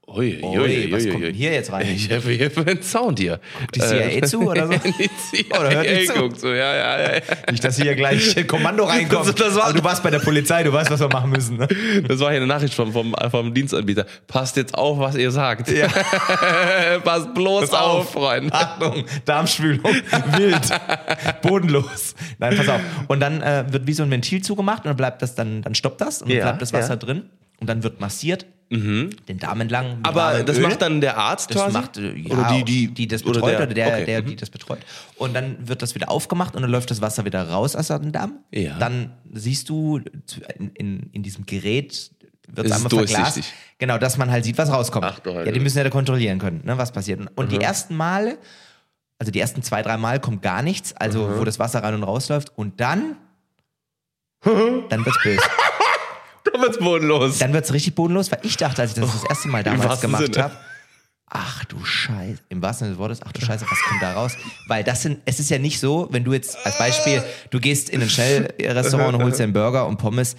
[0.07, 1.89] Ui, ui, Ui, was kommt denn hier jetzt rein?
[1.93, 3.41] Ich habe hier für einen Sound hier.
[3.75, 4.73] die CIA zu oder so?
[4.85, 5.11] Die
[5.49, 6.13] CIA Oder hört die zu?
[6.13, 7.15] guckt so, ja, ja, ja.
[7.15, 7.21] ja.
[7.51, 9.27] Nicht, dass hier gleich Kommando reinkommt.
[9.27, 11.57] Das- das war- du warst bei der Polizei, du weißt, was wir machen müssen.
[11.57, 11.67] Ne?
[12.07, 14.07] Das war hier eine Nachricht vom, vom, vom Dienstanbieter.
[14.29, 15.73] Passt jetzt auf, was ihr sagt.
[17.05, 18.13] Passt bloß auf.
[18.13, 18.53] Freunde.
[18.53, 19.83] Achtung, Darmspülung,
[20.37, 20.69] wild,
[21.43, 22.15] bodenlos.
[22.39, 22.81] Nein, pass auf.
[23.09, 25.75] Und dann äh, wird wie so ein Ventil zugemacht und dann bleibt das, dann, dann
[25.75, 26.97] stoppt das und dann Ja, bleibt das Wasser ja.
[26.97, 27.23] drin
[27.61, 29.99] und dann wird massiert, den Darm entlang.
[30.03, 30.63] Aber das Öl.
[30.63, 31.73] macht dann der Arzt Das quasi?
[31.73, 34.05] macht äh, ja, oder die, die, die das oder betreut oder der, okay.
[34.05, 34.27] der mhm.
[34.27, 34.81] die das betreut.
[35.17, 38.11] Und dann wird das wieder aufgemacht und dann läuft das Wasser wieder raus aus dem
[38.11, 38.39] Darm.
[38.51, 38.79] Ja.
[38.79, 40.01] Dann siehst du
[40.59, 42.11] in, in, in diesem Gerät
[42.49, 43.43] wird Es einmal verglast.
[43.79, 45.07] Genau, dass man halt sieht, was rauskommt.
[45.07, 47.21] Ach ja, die müssen ja da kontrollieren können, ne, was passiert.
[47.21, 48.39] Und, und die ersten Male,
[49.19, 52.03] also die ersten zwei, drei Mal kommt gar nichts, also wo das Wasser rein und
[52.03, 52.53] rausläuft.
[52.57, 53.17] Und dann,
[54.45, 55.41] dann wird's böse.
[56.53, 57.39] Da wird's bodenlos.
[57.39, 60.11] Dann wird's richtig bodenlos, weil ich dachte, als ich das das erste Mal damals wahrsten
[60.13, 60.55] gemacht habe,
[61.27, 64.37] ach du Scheiße, im wahrsten Sinne des Wortes, ach du Scheiße, was kommt da raus?
[64.69, 67.89] Weil das sind, es ist ja nicht so, wenn du jetzt als Beispiel, du gehst
[67.91, 70.37] in ein Schnellrestaurant und holst dir einen Burger und Pommes,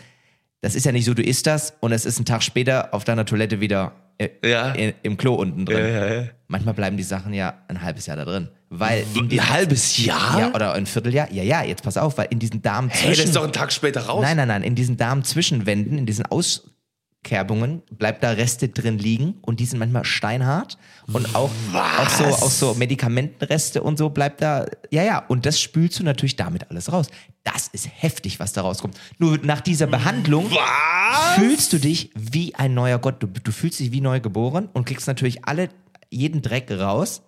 [0.62, 3.04] das ist ja nicht so, du isst das und es ist ein Tag später auf
[3.04, 4.72] deiner Toilette wieder äh, Ja.
[4.72, 5.78] in, im Klo unten drin.
[5.94, 6.24] Ja, ja.
[6.48, 8.50] Manchmal bleiben die Sachen ja ein halbes Jahr da drin.
[8.80, 10.40] Weil in Ein halbes Jahr?
[10.40, 11.32] ja, oder ein Vierteljahr.
[11.32, 13.72] Ja, ja, jetzt pass auf, weil in diesen Darm Hey, das ist doch ein Tag
[13.72, 14.22] später raus.
[14.22, 14.64] Nein, nein, nein.
[14.64, 20.06] In diesen Darmzwischenwänden, in diesen Auskerbungen bleibt da Reste drin liegen und die sind manchmal
[20.06, 20.78] steinhart
[21.12, 24.66] und auch, auch, so, auch so Medikamentenreste und so bleibt da.
[24.92, 25.20] Ja, ja.
[25.28, 27.08] Und das spülst du natürlich damit alles raus.
[27.44, 28.98] Das ist heftig, was da rauskommt.
[29.20, 31.36] Nur nach dieser Behandlung Was?
[31.36, 33.22] fühlst du dich wie ein neuer Gott.
[33.22, 35.70] Du, du fühlst dich wie neu geboren und kriegst natürlich alle,
[36.10, 37.22] jeden Dreck raus.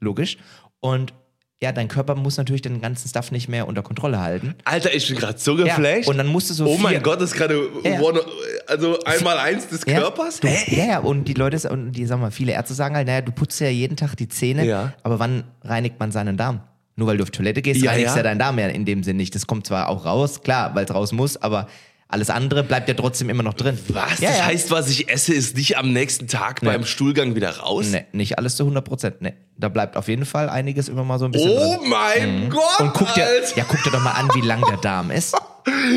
[0.00, 0.36] Logisch.
[0.82, 1.14] Und
[1.62, 4.56] ja, dein Körper muss natürlich den ganzen Stuff nicht mehr unter Kontrolle halten.
[4.64, 6.08] Alter, ich bin gerade so Ja, geflasht.
[6.08, 8.00] und dann musst du so Oh mein Gott, das ist gerade Ja.
[8.66, 10.40] also einmal eins des Ja, Körpers?
[10.40, 13.20] Du, ja, ja, und die Leute, und die sagen mal, viele Ärzte sagen halt, naja,
[13.20, 14.92] du putzt ja jeden Tag die Zähne, Ja.
[15.04, 16.62] aber wann reinigt man seinen Darm?
[16.96, 18.16] Nur weil du auf Toilette gehst, Ja, reinigst ja.
[18.18, 19.32] ja deinen Darm ja in dem Sinn nicht.
[19.36, 21.68] Das kommt zwar auch raus, klar, weil es raus muss, aber
[22.12, 23.78] alles andere bleibt ja trotzdem immer noch drin.
[23.88, 24.20] Was?
[24.20, 24.44] Ja, das ja.
[24.46, 27.86] heißt, was ich esse, ist nicht am nächsten Tag beim Stuhlgang wieder raus?
[27.90, 29.16] Nee, nicht alles zu 100 Prozent.
[29.20, 29.32] Nee.
[29.56, 31.90] Da bleibt auf jeden Fall einiges immer mal so ein bisschen Oh drin.
[31.90, 32.80] mein Gott!
[32.80, 35.34] Und guck dir, ja, guck dir doch mal an, wie lang der Darm ist.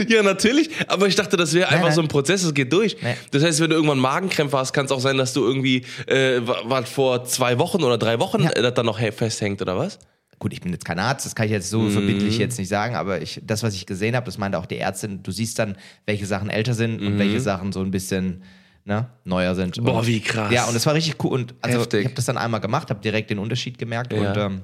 [0.07, 0.69] Ja, natürlich.
[0.87, 1.95] Aber ich dachte, das wäre einfach nein.
[1.95, 2.97] so ein Prozess, es geht durch.
[3.01, 3.15] Nee.
[3.31, 6.39] Das heißt, wenn du irgendwann Magenkrämpfe hast, kann es auch sein, dass du irgendwie, äh,
[6.65, 8.51] was vor zwei Wochen oder drei Wochen Ja.
[8.51, 9.97] äh, das dann noch festhängt, oder was?
[10.39, 11.85] Gut, ich bin jetzt kein Arzt, das kann ich jetzt Mhm.
[11.85, 14.65] so verbindlich jetzt nicht sagen, aber ich, das, was ich gesehen habe, das meinte auch
[14.65, 18.43] die Ärztin, du siehst dann, welche Sachen älter sind und welche Sachen so ein bisschen
[18.83, 19.77] ne, neuer sind.
[19.79, 19.83] Mhm.
[19.85, 20.51] Boah, und, wie krass.
[20.51, 21.31] Ja, und das war richtig cool.
[21.31, 21.99] Und also Heftig.
[22.01, 24.19] ich habe das dann einmal gemacht, habe direkt den Unterschied gemerkt Ja.
[24.31, 24.61] und ähm,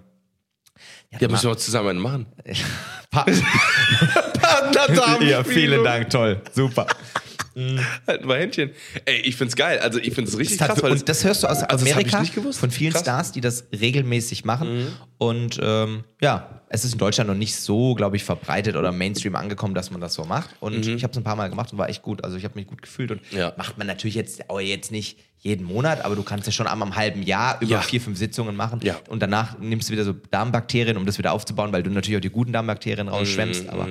[1.19, 2.25] Ja, müssen wir zusammen einen machen.
[3.11, 3.25] pa
[4.41, 6.85] Partnerdarm ja, vielen Dank, toll, super.
[8.07, 8.71] Halt mal Händchen.
[9.05, 9.79] Ey, ich find's geil.
[9.79, 12.23] Also ich find's richtig Das hat- krass, weil und das hörst du aus also Amerika
[12.51, 13.01] von vielen Krass.
[13.01, 13.05] Mhm.
[13.05, 14.87] Stars, die das regelmäßig machen.
[15.17, 19.35] Und ähm, ja, es ist in Deutschland noch nicht so, glaube ich, verbreitet oder Mainstream
[19.35, 20.49] angekommen, dass man das so macht.
[20.61, 22.23] Und ich habe es ein paar Mal gemacht und war echt gut.
[22.23, 23.37] Also ich habe mich gut gefühlt und Mhm.
[23.37, 23.53] Ja.
[23.57, 26.87] macht man natürlich jetzt auch jetzt nicht jeden Monat, aber du kannst es schon einmal
[26.87, 27.81] im halben Jahr über Ja.
[27.81, 28.79] vier, fünf Sitzungen machen.
[28.83, 28.97] Ja.
[29.09, 32.21] Und danach nimmst du wieder so Darmbakterien, um das wieder aufzubauen, weil du natürlich auch
[32.21, 33.63] die guten Darmbakterien rausschwemmst.
[33.63, 33.69] Mhm.
[33.69, 33.87] Aber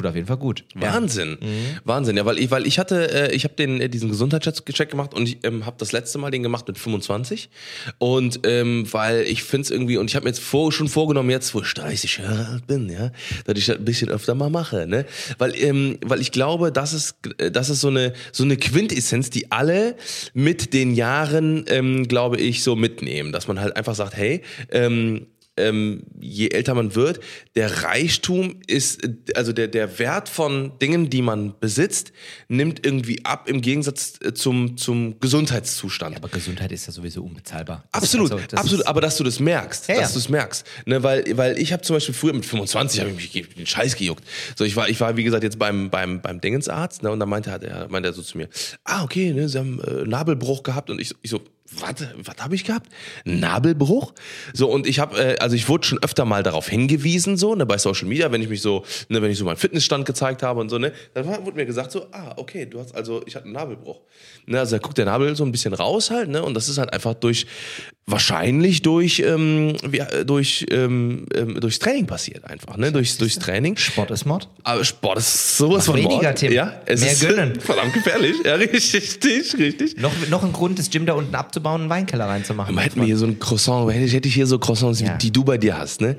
[0.00, 0.64] tut auf jeden Fall gut.
[0.74, 0.94] Ja.
[0.94, 1.38] Wahnsinn,
[1.84, 2.16] Wahnsinn.
[2.16, 5.28] Ja, weil ich, weil ich hatte, äh, ich habe den äh, diesen Gesundheitscheck gemacht und
[5.28, 7.50] ich ähm, habe das letzte Mal den gemacht mit 25
[7.98, 11.30] und ähm, weil ich finde es irgendwie und ich habe mir jetzt vor, schon vorgenommen
[11.30, 13.10] jetzt, wo ich 30 Jahre alt bin, ja,
[13.44, 15.04] dass ich das ein bisschen öfter mal mache, ne,
[15.38, 19.30] weil ähm, weil ich glaube, das ist äh, das ist so eine so eine Quintessenz,
[19.30, 19.96] die alle
[20.32, 25.26] mit den Jahren, ähm, glaube ich, so mitnehmen, dass man halt einfach sagt, hey, ähm,
[25.56, 27.20] ähm, je älter man wird,
[27.54, 32.12] der Reichtum ist, äh, also der, der Wert von Dingen, die man besitzt,
[32.48, 36.16] nimmt irgendwie ab im Gegensatz äh, zum, zum Gesundheitszustand.
[36.16, 37.84] Aber Gesundheit ist ja sowieso unbezahlbar.
[37.92, 38.86] Absolut, Also, absolut.
[38.86, 40.12] Aber dass du das merkst, Ja, dass ja.
[40.14, 43.34] du es merkst, ne, weil, weil ich habe zum Beispiel früher mit 25 habe ich
[43.34, 44.24] mich den Scheiß gejuckt.
[44.56, 47.26] So, ich war, ich war wie gesagt jetzt beim beim beim Dingensarzt, ne, und da
[47.26, 48.48] meinte er, er meinte er so zu mir,
[48.84, 52.54] ah okay, ne, sie haben äh, Nabelbruch gehabt und ich, ich so was, was habe
[52.54, 52.90] ich gehabt?
[53.24, 54.12] Nabelbruch?
[54.52, 57.64] So und ich habe, äh, also ich wurde schon öfter mal darauf hingewiesen, so ne,
[57.64, 60.60] bei Social Media, wenn ich mich so, ne, wenn ich so meinen Fitnessstand gezeigt habe
[60.60, 63.44] und so, ne, dann wurde mir gesagt so, ah okay, du hast also, ich hatte
[63.44, 64.00] einen Nabelbruch.
[64.46, 66.78] Ne, also da guckt der Nabel so ein bisschen raus halt, ne, und das ist
[66.78, 67.46] halt einfach durch,
[68.10, 73.76] wahrscheinlich durch, ähm, äh, durch, ähm, ähm, durchs Training passiert einfach, ne, durchs, durchs Training.
[73.76, 74.48] Sport ist Mord.
[74.64, 76.36] Aber Sport ist sowas Mach von weniger, Mord.
[76.38, 76.52] Tim.
[76.52, 77.60] Ja, es Mehr ist gönnen.
[77.60, 78.36] verdammt gefährlich.
[78.44, 79.18] Ja, richtig,
[79.58, 79.96] richtig.
[79.98, 82.74] Noch, noch ein Grund, das Gym da unten abzubauen, einen Weinkeller reinzumachen.
[82.74, 85.16] Man hätte mir hier so ein Croissant, hätte ich, hätte ich hier so Croissants, Ja.
[85.16, 86.16] die du bei dir hast, ne?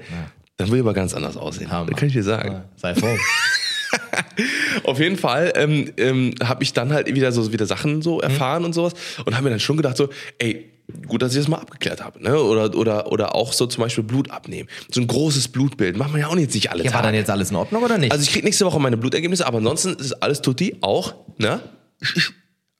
[0.57, 1.71] Dann würde ich aber ganz anders aussehen.
[1.71, 1.89] Hammer.
[1.89, 2.61] Das kann ich dir sagen.
[2.75, 3.15] Sei froh.
[4.83, 8.63] Auf jeden Fall ähm, ähm, habe ich dann halt wieder so wieder Sachen so erfahren
[8.65, 8.93] und sowas
[9.25, 10.69] und habe mir dann schon gedacht so, ey,
[11.07, 12.39] gut, dass ich das mal abgeklärt habe, ne?
[12.39, 16.21] Oder oder oder auch so zum Beispiel Blut abnehmen, so ein großes Blutbild, macht man
[16.21, 17.07] ja auch jetzt nicht alle Ja, war Tage.
[17.07, 18.11] dann jetzt alles in Ordnung oder nicht?
[18.11, 21.61] Also ich krieg nächste Woche meine Blutergebnisse, aber ansonsten ist alles tutti, auch, ne?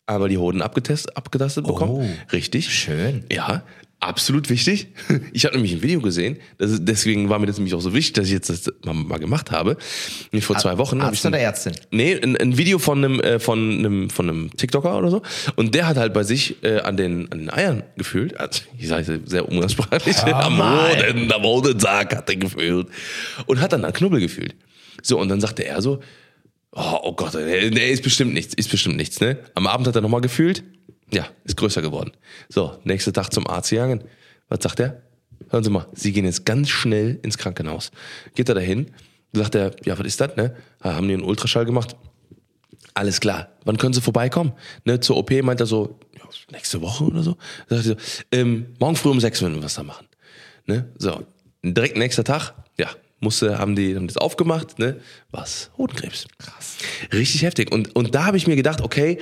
[0.08, 1.92] Einmal die Hoden abgetestet, abgetastet bekommen.
[1.92, 2.32] Oh.
[2.34, 2.74] Richtig.
[2.74, 3.24] Schön.
[3.32, 3.64] Ja,
[4.02, 4.88] absolut wichtig.
[5.34, 8.14] Ich habe nämlich ein Video gesehen, ist, deswegen war mir das nämlich auch so wichtig,
[8.14, 9.78] dass ich jetzt das mal, mal gemacht habe.
[10.32, 11.02] Nämlich vor zwei Wochen.
[11.02, 11.74] hab ich Arzt so ein- oder Ärztin?
[11.92, 15.22] Nee, ein, ein Video von einem, äh, von einem, von einem TikToker oder so.
[15.56, 18.40] Und der hat halt bei sich äh, an, den, an den Eiern gefühlt.
[18.40, 20.18] Also, ich sage sehr umgangssprachlich.
[20.24, 22.88] am Hoden, am Hodensack hat er gefühlt.
[23.46, 24.56] Und hat dann an Knubbel gefühlt.
[25.02, 26.00] So, und dann sagte er so,
[26.74, 29.40] oh, oh Gott, nee, nee, ist bestimmt nichts, ist bestimmt nichts, ne?
[29.56, 30.64] Am Abend hat er nochmal gefühlt.
[31.14, 32.12] Ja, ist größer geworden.
[32.50, 34.04] So, nächster Tag zum Arzt gegangen.
[34.50, 35.02] Was sagt er?
[35.50, 37.92] Hören Sie mal, Sie gehen jetzt ganz schnell ins Krankenhaus.
[38.36, 38.92] Geht er dahin,
[39.34, 40.56] sagt er, ja, was ist das, ne?
[40.80, 41.96] Ah, Haben die einen Ultraschall gemacht?
[42.94, 43.50] Alles klar.
[43.66, 44.54] Wann können Sie vorbeikommen?
[44.86, 47.38] Ne, zur OP meint er so, ja, nächste Woche oder so.
[47.68, 47.96] Sagt er so,
[48.32, 50.08] ähm, morgen früh um sechs würden wir was da machen.
[50.66, 50.90] Ne?
[50.98, 51.26] So,
[51.64, 55.00] direkt nächster Tag, ja, musste, haben die haben das aufgemacht, ne?
[55.32, 55.72] Was?
[55.78, 56.28] Hodenkrebs.
[56.38, 56.71] Krass.
[57.14, 57.72] Richtig heftig.
[57.72, 59.18] Und, und da habe ich mir gedacht, okay,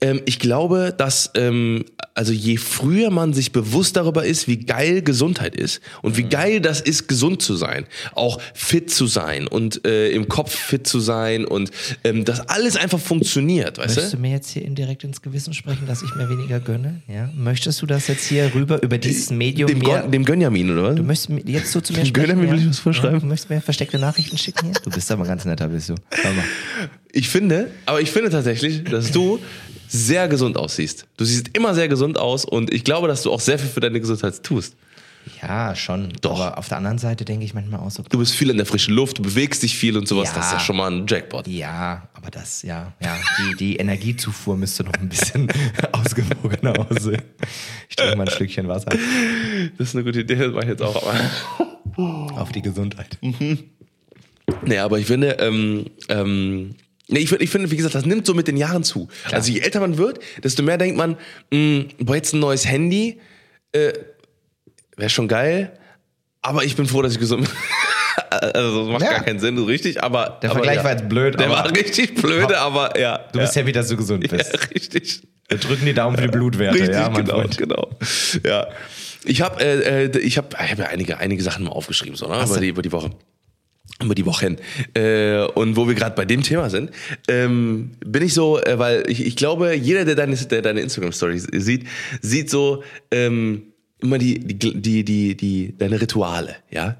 [0.00, 1.84] ähm, ich glaube, dass ähm,
[2.14, 6.60] also je früher man sich bewusst darüber ist, wie geil Gesundheit ist und wie geil
[6.60, 11.00] das ist, gesund zu sein, auch fit zu sein und äh, im Kopf fit zu
[11.00, 11.70] sein und
[12.04, 14.18] ähm, dass alles einfach funktioniert, weißt Möchtest du?
[14.18, 17.02] mir jetzt hier indirekt ins Gewissen sprechen, dass ich mir weniger gönne?
[17.06, 17.30] Ja?
[17.34, 20.00] Möchtest du das jetzt hier rüber über dieses Medium Dem, mir...
[20.00, 20.96] Gon, dem Gönjamin, oder was?
[20.96, 22.12] Du möchtest mir jetzt so zu mir sprechen?
[22.14, 22.52] Gönjamin ja?
[22.52, 23.16] will ich was vorschreiben.
[23.16, 24.74] Ja, du möchtest mir versteckte Nachrichten schicken hier?
[24.82, 25.94] Du bist aber ganz netter, bist du.
[26.10, 26.44] Hör mal.
[27.12, 29.40] Ich finde, aber ich finde tatsächlich, dass du
[29.88, 31.06] sehr gesund aussiehst.
[31.16, 33.80] Du siehst immer sehr gesund aus und ich glaube, dass du auch sehr viel für
[33.80, 34.76] deine Gesundheit tust.
[35.42, 36.12] Ja, schon.
[36.22, 36.40] Doch.
[36.40, 38.64] Aber auf der anderen Seite denke ich manchmal auch so, Du bist viel in der
[38.66, 40.28] frischen Luft, du bewegst dich viel und sowas.
[40.28, 40.36] Ja.
[40.36, 41.46] Das ist ja schon mal ein Jackpot.
[41.46, 45.48] ja, aber das, ja, ja, die, die Energiezufuhr müsste noch ein bisschen
[45.92, 47.22] ausgewogener aussehen.
[47.88, 48.90] Ich trinke mal ein Stückchen Wasser
[49.76, 51.02] Das ist eine gute Idee, das mache ich jetzt auch.
[51.02, 53.18] Aber auf die Gesundheit.
[54.64, 56.74] Nee, aber ich finde, ähm, ähm,
[57.08, 59.08] nee, ich, finde- ich finde, wie gesagt, das nimmt so mit den Jahren zu.
[59.32, 61.16] Also je älter man wird, desto mehr denkt man,
[61.52, 63.20] mh, boah, jetzt ein neues Handy,
[63.72, 63.92] äh,
[64.96, 65.72] wäre schon geil,
[66.42, 67.52] aber ich bin froh, dass ich gesund bin.
[68.30, 69.10] Also das macht Ja.
[69.12, 70.38] gar keinen Sinn, so richtig, aber.
[70.42, 70.84] Der aber Vergleich ja.
[70.84, 73.18] war jetzt blöd, Der war richtig blöde, aber ja.
[73.32, 74.52] Du bist happy, dass du gesund ja, bist.
[74.52, 75.22] ja, richtig.
[75.48, 77.58] Wir drücken die Daumen für die Blutwerte, Richtig, ja, mein genau, Freund.
[77.58, 77.90] genau.
[78.46, 78.68] Ja.
[79.24, 82.28] Ich habe äh, äh, ich hab, ich hab ja einige, einige Sachen mal aufgeschrieben, so,
[82.28, 82.44] ne?
[82.44, 83.10] über, die, über die Woche.
[84.02, 84.56] Über die Wochen.
[84.94, 86.90] Äh, und wo wir gerade bei dem Thema sind,
[87.28, 91.48] ähm, bin ich so, äh, weil ich, ich glaube, jeder, der deine, der deine Instagram-Stories
[91.52, 91.86] sieht,
[92.22, 93.64] sieht so ähm,
[94.00, 96.96] immer die, die, die, die, die, deine Rituale, ja.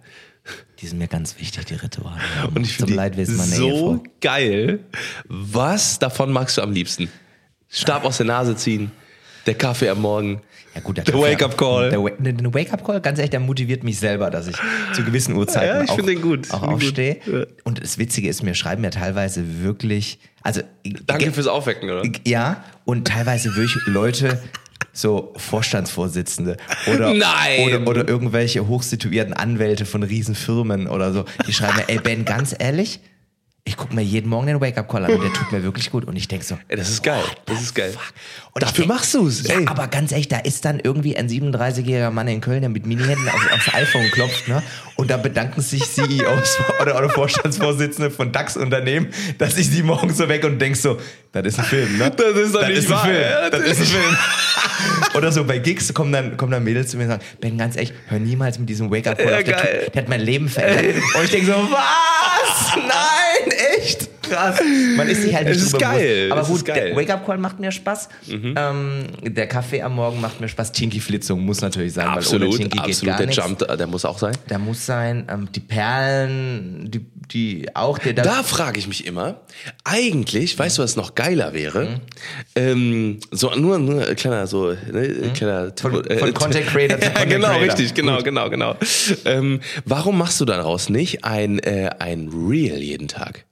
[0.80, 2.20] Die sind mir ganz wichtig, die Rituale.
[2.54, 2.94] Und ich finde
[3.36, 4.02] so Ehefrau.
[4.20, 4.80] geil.
[5.28, 7.08] Was davon magst du am liebsten?
[7.68, 8.90] Stab aus der Nase ziehen,
[9.46, 10.42] der Kaffee am Morgen,
[10.74, 11.90] Ja, gut, der Wake-up-Call.
[11.90, 14.56] Der, Wa- der, der Wake-up-Call, ganz ehrlich, der motiviert mich selber, dass ich
[14.94, 16.50] zu gewissen Uhrzeiten Ja, ich auch, den gut.
[16.52, 17.16] auch aufstehe.
[17.24, 17.32] gut.
[17.34, 17.46] Ja.
[17.64, 20.60] Und das Witzige ist, mir schreiben ja teilweise wirklich, also
[21.06, 22.02] Danke fürs Aufwecken, oder?
[22.24, 24.40] ja, und teilweise wirklich Leute,
[24.92, 26.56] so Vorstandsvorsitzende
[26.92, 27.10] oder,
[27.64, 32.54] oder, oder irgendwelche hochsituierten Anwälte von Riesenfirmen oder so, die schreiben mir, ey Ben, ganz
[32.58, 33.00] ehrlich,
[33.64, 36.04] Ich gucke mir jeden Morgen den Wake-up-Call an und der tut mir wirklich gut.
[36.06, 37.22] Und ich denke so, das ist geil.
[37.44, 37.94] Das ist geil.
[38.52, 39.66] Und Dafür denk- machst du's, Ja, ey.
[39.66, 43.28] aber ganz ehrlich, da ist dann irgendwie ein 37-jähriger Mann in Köln, der mit Mini-Händen
[43.28, 44.62] auf, aufs iPhone klopft, ne?
[44.96, 50.28] Und da bedanken sich CEOs oder, oder Vorstandsvorsitzende von DAX-Unternehmen, dass ich sie morgens so
[50.28, 50.98] weg und denk so,
[51.32, 52.10] das ist ein Film, ne?
[52.16, 53.04] Das ist doch das nicht ist ein wahr.
[53.04, 53.20] Film.
[53.20, 54.16] Ja, das ist ein Film.
[55.14, 57.76] oder so bei Gigs kommen dann, kommen dann Mädels zu mir und sagen, Ben, ganz
[57.76, 61.02] echt, hör niemals mit diesem Wake-up-Call Ja, auf, der, tut- der hat mein Leben verändert.
[61.16, 62.76] Und ich denk so, was?
[62.76, 64.09] Nein, echt?
[64.30, 64.60] Krass.
[64.96, 66.28] Man ist sich halt nicht Es ist geil.
[66.28, 66.32] bewusst.
[66.32, 68.08] Aber Es gut, der Wake-up-Call macht mir Spaß.
[68.28, 70.72] Ähm, der Kaffee am Morgen macht mir Spaß.
[70.72, 73.06] Chinky-Flitzung muss natürlich sein, weil ohne Absolut, Chinky geht absolut.
[73.08, 73.44] gar Der nichts.
[73.44, 74.36] Jump, der muss auch sein.
[74.48, 75.26] Da muss sein.
[75.30, 77.98] Ähm, die Perlen, die, die auch.
[77.98, 79.40] Der, der, Da frage ich mich immer,
[79.84, 82.00] eigentlich, weißt du, was noch geiler wäre?
[82.54, 87.10] Ähm, so nur, nur ein kleiner, so, ne, kleiner Von- von Content Creator zu ja,
[87.10, 87.62] Content genau, Creator.
[87.68, 88.76] richtig, genau, genau, genau.
[89.24, 93.44] Ähm, warum machst du daraus nicht ein, äh, ein Reel jeden Tag?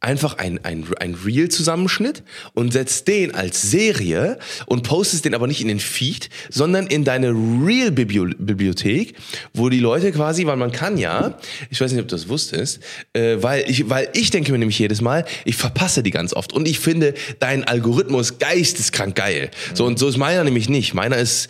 [0.00, 2.22] Einfach ein, ein, ein Reel-Zusammenschnitt
[2.54, 7.02] und setzt den als Serie und postest den aber nicht in den Feed, sondern in
[7.04, 9.14] deine Reel-Bibliothek,
[9.54, 11.36] wo die Leute quasi, weil man kann ja,
[11.70, 12.80] ich weiß nicht, ob du das wusstest,
[13.12, 16.52] äh, weil, ich, weil ich denke mir nämlich jedes Mal, ich verpasse die ganz oft
[16.52, 19.50] und ich finde dein Algorithmus geisteskrank geil.
[19.74, 20.94] So und so ist meiner nämlich nicht.
[20.94, 21.48] Meiner ist,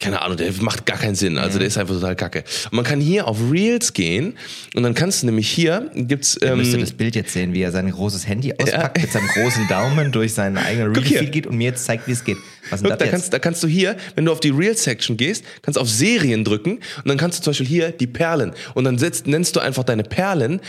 [0.00, 1.36] keine Ahnung, der macht gar keinen Sinn.
[1.36, 2.44] Also der ist einfach total kacke.
[2.70, 4.38] Und man kann hier auf Reels gehen
[4.74, 6.38] und dann kannst du nämlich hier, gibt's...
[6.40, 9.10] Ihr müsst ihr Ähm, das Bild jetzt sehen, wie er sein großes Handy auspackt, mit
[9.10, 10.94] seinem großen Daumen durch seinen eigenen.
[10.94, 12.36] Reel-Feed geht und mir jetzt zeigt, wie es geht.
[12.70, 13.10] Was Guck, da jetzt?
[13.10, 16.76] kannst, da kannst du hier, wenn du auf die Real-Section gehst, kannst auf Serien drücken
[16.76, 19.84] und dann kannst du zum Beispiel hier die Perlen und dann setzt, nennst du einfach
[19.84, 20.60] deine Perlen,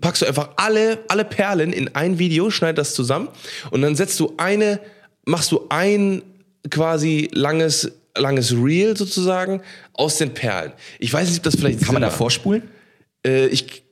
[0.00, 3.28] packst du einfach alle, alle Perlen in ein Video, schneid das zusammen
[3.70, 4.80] und dann setzt du eine,
[5.24, 6.22] machst du ein
[6.70, 9.60] quasi langes, langes Reel sozusagen
[9.94, 10.72] aus den Perlen.
[10.98, 12.16] Ich weiß nicht, ob das vielleicht Kann man Sinn da macht.
[12.18, 12.62] vorspulen?
[13.26, 13.82] Äh, ich,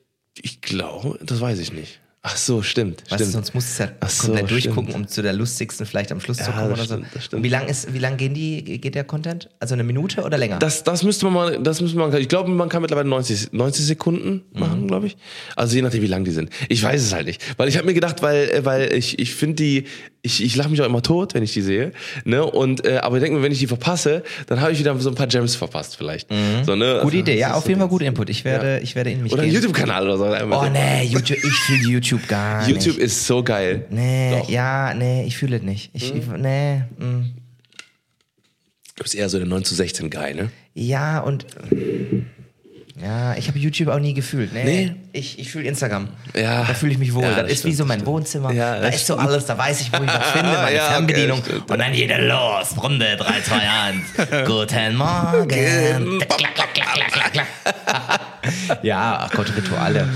[0.41, 1.99] ich glaube, das weiß ich nicht.
[2.25, 3.31] Ach so, stimmt, Weißt du, stimmt.
[3.33, 4.65] sonst musst du es ja Ach so, komplett stimmt.
[4.65, 7.09] durchgucken, um zu der lustigsten vielleicht am Schluss zu Ja, kommen das oder stimmt, so.
[7.15, 7.37] das stimmt.
[7.39, 9.49] Und wie lang ist, wie lang gehen die, geht der Content?
[9.59, 10.57] Also eine Minute oder länger?
[10.57, 13.85] Das, das müsste man mal, das müsste man, ich glaube, man kann mittlerweile 90, 90
[13.85, 14.59] Sekunden Mhm.
[14.59, 15.17] machen, glaube ich.
[15.57, 16.49] Also je nachdem, wie lang die sind.
[16.69, 17.41] Ich weiß es halt nicht.
[17.57, 19.83] Weil ich habe mir gedacht, weil, äh, weil ich, ich finde die,
[20.25, 21.91] ich, ich lache mich auch immer tot, wenn ich die sehe.
[22.23, 22.45] Ne?
[22.45, 25.09] Und, äh, aber ich denke mir, wenn ich die verpasse, dann habe ich wieder so
[25.09, 26.29] ein paar Gems verpasst vielleicht.
[26.65, 26.85] So, ne?
[26.85, 27.01] Mhm.
[27.01, 28.29] Gute Also, Idee, ja, auf jeden Fall guter Input.
[28.29, 29.51] Ich werde, ich werde in mich Oder ein.
[29.51, 30.55] YouTube-Kanal oder so.
[30.55, 33.05] Oh nee, YouTube, ich fühle YouTube gar YouTube nicht.
[33.05, 33.85] ist so geil.
[33.89, 34.49] Nee, Doch.
[34.49, 35.91] ja, nee, ich fühle es nicht.
[35.93, 37.35] Ich, ich, nee, mm.
[38.95, 40.49] Du bist eher so der 9 zu 16 Guy, ne?
[40.73, 41.45] ja und
[43.03, 44.53] ja, ich habe YouTube auch nie gefühlt.
[44.53, 44.95] Nee, Nee?
[45.11, 46.07] ich, ich fühle Instagram.
[46.35, 46.63] Ja.
[46.63, 47.23] Da fühle ich mich wohl.
[47.23, 48.51] Ja, das, das ist wie stimmt, so mein Wohnzimmer.
[48.53, 50.93] Ja, da ist so alles, da weiß ich, wo ich was finde, meine Ja, okay,
[50.93, 51.41] Fernbedienung.
[51.43, 51.69] stimmt.
[51.71, 52.81] und dann geht er los.
[52.81, 53.55] Runde 3, 2,
[54.39, 54.47] 1.
[54.47, 56.19] Guten Morgen.
[56.19, 57.47] Klack, klack, klack, klack, klack,
[58.83, 60.07] ja, ach Gott, Rituale.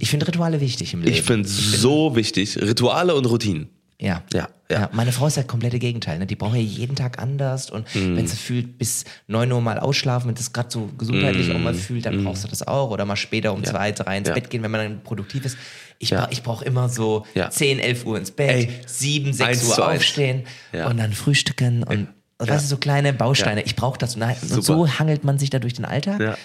[0.00, 1.10] Ich finde Rituale wichtig im Leben.
[1.12, 1.16] Mhm.
[1.18, 2.56] Ich finde so wichtig.
[2.60, 3.68] Rituale und Routinen.
[4.00, 4.22] Ja.
[4.32, 4.88] Ja, ja.
[4.92, 6.18] Meine Frau ist halt komplette Gegenteil.
[6.18, 6.26] Ne?
[6.26, 8.16] Die braucht ja jeden Tag anders und Mhm.
[8.16, 11.74] wenn sie fühlt, bis 9 Uhr mal ausschlafen, wenn das gerade so gesundheitlich auch mal
[11.74, 12.90] fühlt, dann brauchst du das auch.
[12.90, 14.28] Oder mal später um zwei, drei ins.
[14.28, 14.34] Ja.
[14.34, 15.58] Bett gehen, wenn man dann produktiv ist.
[15.98, 16.20] Ich, Ja.
[16.22, 17.50] bra ich brauche immer so Ja.
[17.50, 20.86] 10, 11 Uhr ins Bett, Ey, 7, 6 eins Uhr aufstehen Ja.
[20.88, 22.08] und dann frühstücken und
[22.38, 23.60] weißt du, so kleine Bausteine.
[23.60, 23.66] Ja.
[23.66, 24.16] Ich brauche das.
[24.16, 26.38] Und, und so hangelt man sich da durch den Alltag.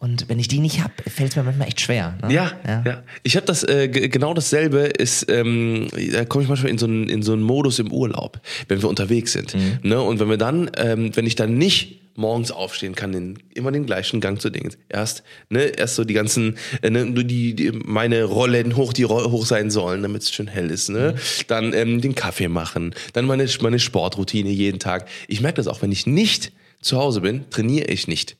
[0.00, 0.06] Ja.
[0.06, 2.16] Und wenn ich die nicht habe, fällt es mir manchmal echt schwer.
[2.22, 2.32] Ne?
[2.32, 3.02] Ja, ja.
[3.22, 7.08] Ich habe das äh, genau dasselbe ist, ähm, da komme ich manchmal in so einen
[7.08, 9.54] in so einen Modus im Urlaub, wenn wir unterwegs sind.
[9.54, 9.78] Mhm.
[9.82, 10.00] Ne?
[10.00, 13.86] Und wenn wir dann, ähm, wenn ich dann nicht morgens aufstehen kann, den, immer den
[13.86, 14.74] gleichen Gang zu Dingen.
[14.88, 19.46] Erst, ne, erst so die ganzen, äh, ne, die, die, meine Rollen hoch, die hoch
[19.46, 20.90] sein sollen, damit es schön hell ist.
[20.90, 21.14] Ne?
[21.48, 25.08] Dann ähm, den Kaffee machen, dann meine, meine Sportroutine jeden Tag.
[25.28, 28.36] Ich merke das auch, wenn ich nicht zu Hause bin, trainiere ich nicht.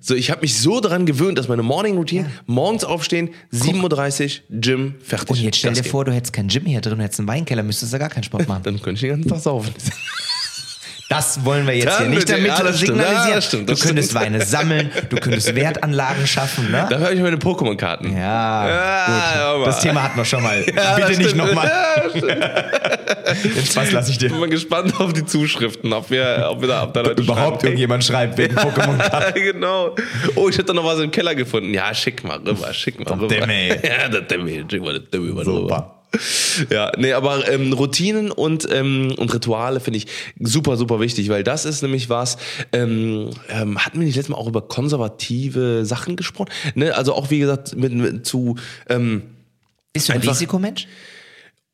[0.00, 4.60] So, ich habe mich so daran gewöhnt, dass meine Morning Routine morgens aufstehen, 7.30 Uhr,
[4.60, 5.30] Gym, fertig.
[5.30, 7.62] Und jetzt stell dir vor, du hättest keinen Gym hier drin, du hättest einen Weinkeller,
[7.62, 8.62] müsstest du gar keinen Sport machen.
[8.62, 9.74] Dann könnte ich den ganzen Tag saufen.
[11.08, 13.30] Das wollen wir jetzt hier nicht damit ja, signalisieren.
[13.30, 14.24] ja, stimmt, du könntest stimmt.
[14.24, 16.86] Weine sammeln, du könntest Wertanlagen schaffen, ne?
[16.90, 18.14] Da habe ich meine Pokémon-Karten.
[18.14, 19.66] Ja, Ja, gut.
[19.68, 20.62] Das Thema hatten wir schon mal.
[20.96, 21.70] Bitte nicht nochmal.
[22.14, 24.28] Den Spaß lasse ich Ich dir.
[24.30, 27.56] bin mal gespannt auf die Zuschriften, ob wir, ob wir da, ob da Leute Überhaupt
[27.62, 27.66] schreiben.
[27.68, 29.94] irgendjemand schreibt wegen Pokémon Ja, genau.
[30.34, 31.72] Oh, ich hab da noch was im Keller gefunden.
[31.72, 33.28] Ja, schick mal rüber, schick mal rüber.
[33.28, 33.68] Demme.
[33.82, 35.94] Ja, der Demme, schick mal der Demme mal Super.
[36.70, 40.06] Ja, nee, aber ähm, Routinen und, ähm, und Rituale finde ich
[40.40, 42.36] super, super wichtig, weil das ist nämlich was,
[42.72, 46.50] ähm, ähm, hatten wir nicht letztes Mal auch über konservative Sachen gesprochen?
[46.74, 46.94] Ne?
[46.94, 48.56] Also auch, wie gesagt, mit, mit zu
[48.88, 49.22] ähm,
[49.92, 50.86] Bist du ein Risikomensch?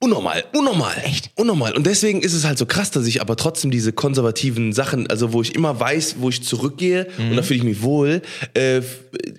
[0.05, 0.95] Unnormal, unnormal.
[1.03, 1.31] Echt?
[1.35, 1.73] Unnormal.
[1.75, 5.33] Und deswegen ist es halt so krass, dass ich aber trotzdem diese konservativen Sachen, also
[5.33, 7.31] wo ich immer weiß, wo ich zurückgehe Mhm.
[7.31, 8.21] und da fühle ich mich wohl,
[8.53, 8.83] äh,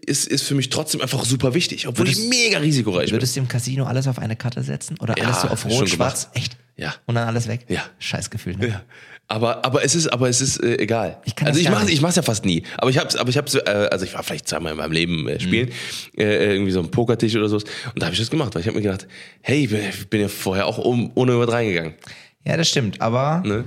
[0.08, 3.16] ist, ist für mich trotzdem einfach super wichtig, obwohl ich Würdest- mega risikoreich bin.
[3.18, 4.98] Würdest du im Casino alles auf eine Karte setzen?
[5.00, 6.30] Oder Ja, alles so auf Rot, Schwarz?
[6.34, 6.58] Echt?
[6.78, 6.96] Ja.
[7.06, 7.66] Und dann alles weg?
[7.70, 7.84] Ja.
[8.00, 8.68] Scheißgefühl, ne?
[8.70, 8.82] Ja.
[9.28, 11.18] Aber, aber es ist, aber es ist äh, egal.
[11.26, 12.62] Ich kann also ich mache ich mach's ja fast nie.
[12.78, 15.28] Aber ich hab's, aber ich hab's, äh, also ich war vielleicht zweimal in meinem Leben
[15.28, 15.70] äh, spielen,
[16.14, 16.20] Mhm.
[16.22, 17.56] äh, irgendwie so ein Pokertisch oder so.
[17.56, 19.08] Und da habe ich das gemacht, weil ich habe mir gedacht,
[19.42, 21.96] hey, ich bin, ich bin ja vorher auch um, ohne über reingegangen.
[22.44, 23.02] Ja, das stimmt.
[23.02, 23.66] Aber Ne?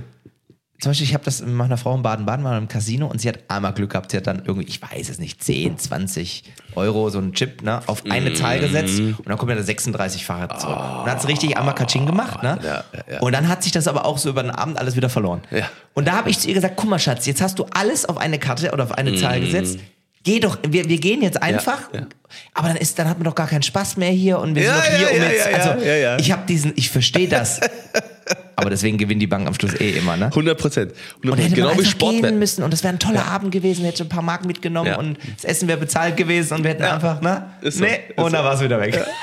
[0.79, 3.27] Zum Beispiel, ich habe das mit meiner Frau in Baden-Baden mal im Casino und sie
[3.27, 4.11] hat einmal Glück gehabt.
[4.11, 6.43] Sie hat dann irgendwie, ich weiß es nicht, 10, 20
[6.75, 10.25] Euro, so einen Chip, ne, auf eine Zahl gesetzt und dann kommen ja da 36
[10.25, 10.77] Fahrrad zurück.
[10.77, 12.59] Und dann hat sie richtig einmal Katsching gemacht, ne?
[12.63, 13.19] Ja, ja.
[13.19, 15.41] Und dann hat sich das aber auch so über den Abend alles wieder verloren.
[15.51, 15.69] Ja.
[15.95, 18.17] Und da habe ich zu ihr gesagt, guck mal, Schatz, jetzt hast du alles auf
[18.17, 19.79] eine Karte oder auf eine Zahl gesetzt.
[20.23, 21.89] Geh doch, wir, wir gehen jetzt einfach.
[22.29, 22.49] Mhm.
[22.53, 24.75] Aber dann ist, dann hat man doch gar keinen Spaß mehr hier und wir Ja,
[24.75, 25.67] sind doch hier, ja, um ja, jetzt.
[25.67, 27.59] also ja, ich habe diesen, ich verstehe das.
[28.55, 30.25] aber deswegen gewinnt die Bank am Schluss eh immer, ne?
[30.25, 30.93] 100 Prozent.
[31.23, 33.85] Und hätte Genau man wie einfach gehen müssen und das wäre ein toller Abend gewesen,
[33.85, 36.83] hätte schon ein paar Marken mitgenommen und das Essen wäre bezahlt gewesen und wir hätten
[36.83, 37.51] einfach, ne?
[37.61, 37.83] Ist so.
[37.85, 38.99] nee, Ist und dann war es wieder weg.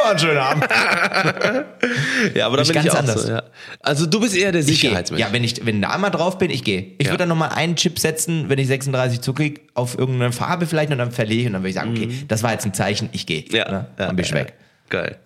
[0.00, 0.64] Aber ein schöner Abend.
[2.34, 3.22] Ja, aber da Nicht bin ich ganz auch anders.
[3.26, 3.38] so.
[3.80, 4.66] Also du bist eher der Ich.
[4.66, 5.20] Sicherheitsmensch.
[5.20, 6.92] Ja, wenn ich wenn da einmal drauf bin, ich gehe.
[6.98, 10.90] Ich würde dann nochmal einen Chip setzen, wenn ich 36 zukriege, auf irgendeine Farbe vielleicht
[10.92, 13.08] und dann verliere ich und dann würde ich sagen, okay, das war jetzt ein Zeichen,
[13.12, 13.44] ich gehe.
[13.50, 13.86] Ja, ne?
[13.98, 14.54] ja, Dann bin ich ja, weg.
[14.90, 15.16] Geil.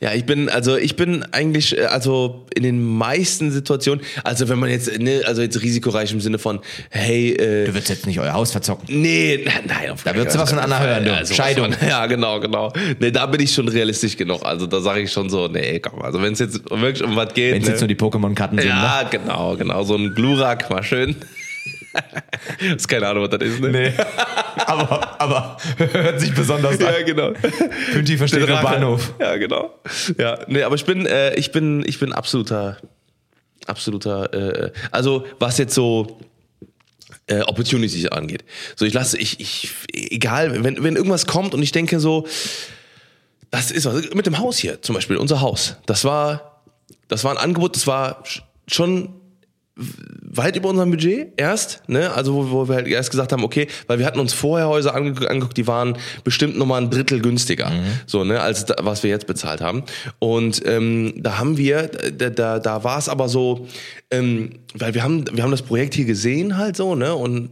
[0.00, 0.14] Ja.
[0.14, 4.68] ich bin, also ich bin eigentlich, äh, also in den meisten Situationen, also wenn man
[4.68, 8.32] jetzt, ne, also jetzt risikoreich im Sinne von, hey, äh, Du würdest jetzt nicht euer
[8.32, 8.86] Haus verzocken.
[8.88, 9.90] Nee, nein, nein.
[9.90, 11.10] Auf Da würdest du was von Anna hören, du.
[11.10, 11.72] sowas Scheidung.
[11.72, 12.72] Von, ja, genau, genau.
[12.98, 14.44] Nee, da bin ich schon realistisch genug.
[14.44, 17.32] Also da sage ich schon so, nee, komm, also wenn es jetzt wirklich um was
[17.34, 17.54] geht.
[17.54, 17.72] Wenn es ne?
[17.74, 18.74] jetzt nur die Pokémon-Karten sind, ne?
[18.74, 19.84] Ja, genau, genau.
[19.84, 21.14] So ein Glurak, mal schön.
[22.76, 23.68] ist keine Ahnung, was das ist, ne?
[23.70, 23.92] Nee.
[24.66, 26.94] aber, aber hört sich besonders an.
[26.94, 27.32] Ja, genau.
[27.92, 28.62] Pünti versteht den.
[28.62, 29.12] Bahnhof.
[29.20, 29.74] Ja, genau.
[30.18, 32.76] Ja, nee, aber ich bin, äh, ich bin, ich bin absoluter,
[33.66, 34.32] absoluter,
[34.66, 36.18] äh, also was jetzt so
[37.26, 38.44] äh, Opportunities angeht.
[38.76, 42.26] So, ich lasse, ich, ich, egal, wenn, wenn irgendwas kommt und ich denke so,
[43.50, 46.62] das ist was, mit dem Haus hier zum Beispiel, unser Haus, das war,
[47.08, 49.19] das war ein Angebot, das war sch- schon
[49.76, 52.12] weit über unserem Budget erst, ne?
[52.12, 54.94] Also wo, wo wir halt erst gesagt haben, okay, weil wir hatten uns vorher Häuser
[54.94, 57.72] ange angeguckt, die waren bestimmt nochmal ein Drittel günstiger,
[58.06, 59.84] so ne, als da, was wir jetzt bezahlt haben.
[60.18, 63.66] Und ähm, da haben wir, da, da, da war es aber so,
[64.10, 67.14] ähm, weil wir haben, wir haben das Projekt hier gesehen halt so, ne?
[67.14, 67.50] Und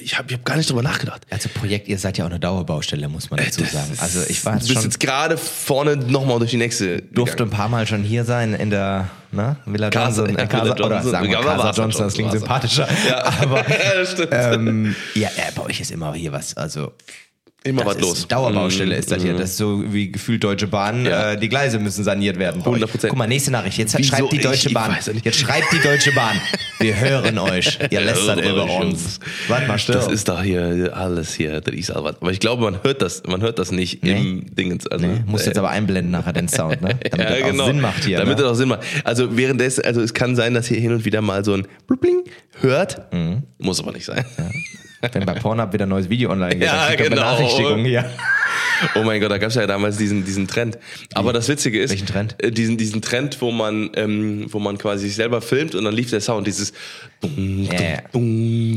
[0.00, 1.22] ich habe ich hab gar nicht drüber nachgedacht.
[1.30, 3.92] Also Projekt, ihr seid ja auch eine Dauerbaustelle, muss man dazu sagen.
[3.98, 7.02] Also ich war Du jetzt bist schon, jetzt gerade vorne nochmal durch die nächste.
[7.02, 10.36] durfte ein paar Mal schon hier sein in der ne, Villa Casa- Johnson.
[10.38, 11.10] ja, Äh, Casa, Villa oder Johnson.
[11.12, 12.38] sagen wir Casa Johnson, schon, das klingt war's.
[12.40, 12.88] sympathischer.
[13.08, 14.28] Ja, Aber ja, stimmt.
[14.32, 16.92] ähm, ja, äh, bei euch ist immer hier was, also
[17.66, 18.28] Immer das was ist los.
[18.28, 18.98] Dauerbaustelle Mhm.
[19.00, 19.32] ist das hier.
[19.34, 21.04] Das ist so wie gefühlt Deutsche Bahn.
[21.04, 21.32] Ja.
[21.32, 22.62] Äh, die Gleise müssen saniert werden.
[22.62, 22.82] bei euch.
[22.82, 23.08] 100%.
[23.10, 23.78] Guck mal, nächste Nachricht.
[23.78, 24.16] Jetzt Wieso?
[24.16, 24.96] schreibt die Deutsche Ich- ich Bahn.
[25.04, 25.24] ja nicht.
[25.24, 26.40] Jetzt schreibt die Deutsche Bahn.
[26.78, 27.78] Wir hören euch.
[27.90, 29.18] Ihr lästert über uns.
[29.48, 29.94] Warte mal, still.
[29.96, 32.10] Das ist doch hier alles hier, der ist aber.
[32.20, 34.12] Aber ich glaube, man hört das, man hört das nicht Nee.
[34.12, 34.86] im Dingens.
[34.86, 36.98] Also, Nee, musst äh, jetzt aber einblenden nachher den Sound, ne?
[37.10, 38.18] Damit das auch Sinn macht hier.
[38.18, 38.42] Damit ne?
[38.42, 38.80] das auch Sinn macht.
[39.04, 42.24] Also währenddessen, also es kann sein, dass ihr hin und wieder mal so ein Blubling
[42.60, 43.12] hört.
[43.12, 43.42] Mhm.
[43.58, 44.24] Muss aber nicht sein.
[45.14, 47.10] Wenn bei Pornhub wieder ein neues Video online geht, Ja, dann genau.
[47.16, 48.10] Benachrichtigungen hier.
[48.94, 50.78] Oh mein Gott, da gab es ja damals diesen, diesen Trend.
[51.14, 52.36] Aber das Witzige ist, Welchen Trend?
[52.38, 55.94] Äh, diesen, diesen Trend, wo man, ähm, wo man quasi sich selber filmt und dann
[55.94, 56.72] lief der Sound, dieses
[57.20, 57.68] dum,
[58.12, 58.76] dum,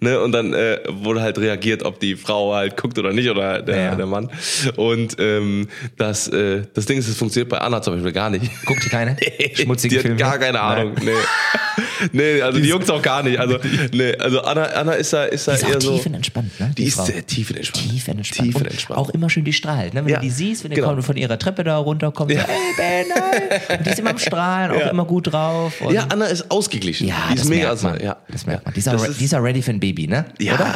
[0.00, 0.20] ne?
[0.20, 3.76] Und dann äh, wurde halt reagiert, ob die Frau halt guckt oder nicht oder der,
[3.76, 4.30] Ja, der Mann.
[4.76, 8.50] Und ähm, das, äh, das Ding ist, es funktioniert bei Anna zum Beispiel gar nicht.
[8.66, 9.16] Guckt ihr keine?
[9.54, 10.16] Schmutzige die hat Filme?
[10.16, 10.94] gar keine Ahnung.
[11.02, 11.10] Nee.
[12.12, 13.38] nee, also die juckt auch gar nicht.
[13.38, 13.58] Also,
[13.92, 15.96] nee, also Anna, Anna ist da, ist da Die ist auch so.
[15.96, 16.72] tiefenentspannt, ne?
[16.76, 17.04] Die ist Frau.
[17.04, 17.90] sehr tiefenentspannt.
[17.90, 18.52] Tiefenentspannt.
[18.52, 18.85] Tiefenentspannt.
[18.88, 19.94] Und auch immer schön die strahlt.
[19.94, 20.04] Ne?
[20.04, 21.00] Wenn Ja, du die siehst, wenn die genau.
[21.02, 22.42] von ihrer Treppe da runterkommt, Ja.
[22.42, 23.76] so, hey Ben, hi.
[23.78, 24.88] Und die ist immer am Strahlen, auch Ja.
[24.90, 25.74] immer gut drauf.
[25.90, 27.08] Ja, Anna ist ausgeglichen.
[27.08, 28.00] ja die das ist mega merkt man.
[28.00, 28.16] ja.
[28.28, 28.74] Das merkt man.
[28.74, 30.24] Die ist, Das ist- die ist ready für ein Baby, ne?
[30.38, 30.74] Ja, Oder?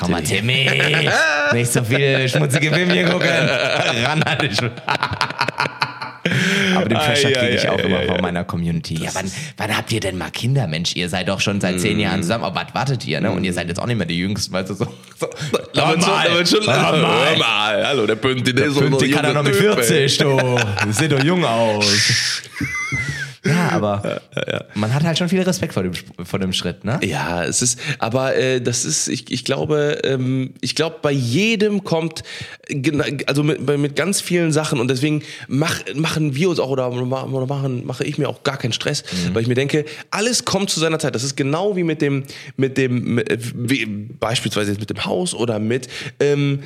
[0.00, 0.22] Komm mal.
[0.22, 0.68] Timmy.
[1.52, 3.28] Nicht so viel schmutzige Filme gucken.
[4.04, 4.58] Ran an dich.
[6.80, 8.22] Aber den Pressure kriege ich auch immer von ei.
[8.22, 8.94] meiner Community.
[9.02, 10.96] Ja, wann, wann habt ihr denn mal Kinder, Mensch?
[10.96, 11.78] Ihr seid doch schon seit Mm.
[11.78, 12.44] zehn Jahren zusammen.
[12.44, 13.30] Aber was wartet ihr, ne?
[13.30, 14.86] Und ihr seid jetzt auch nicht mehr die Jüngsten, weißt du, so.
[15.18, 15.26] so.
[15.26, 16.92] Wird schon, schon, mal.
[17.30, 17.86] hör mal.
[17.86, 20.18] Hallo, der Pünti, der, ist so Pünktlich ein kann er noch mit junger Typ, 40,
[20.18, 20.58] du.
[20.90, 22.42] Sieht doch jung aus.
[23.58, 24.20] Ja, aber
[24.74, 25.92] man hat halt schon viel Respekt vor dem,
[26.24, 27.00] vor dem Schritt, ne?
[27.02, 31.84] Ja, es ist, aber äh, das ist, ich, ich glaube, ähm, ich glaube, bei jedem
[31.84, 32.22] kommt,
[33.26, 37.46] also mit, mit ganz vielen Sachen und deswegen mach, machen wir uns auch oder, oder
[37.46, 40.80] machen, mache ich mir auch gar keinen Stress, weil ich mir denke, alles kommt zu
[40.80, 41.14] seiner Zeit.
[41.14, 42.24] Das ist genau wie mit dem,
[42.56, 45.88] mit dem, mit, wie, beispielsweise jetzt mit dem Haus oder mit
[46.20, 46.60] ähm,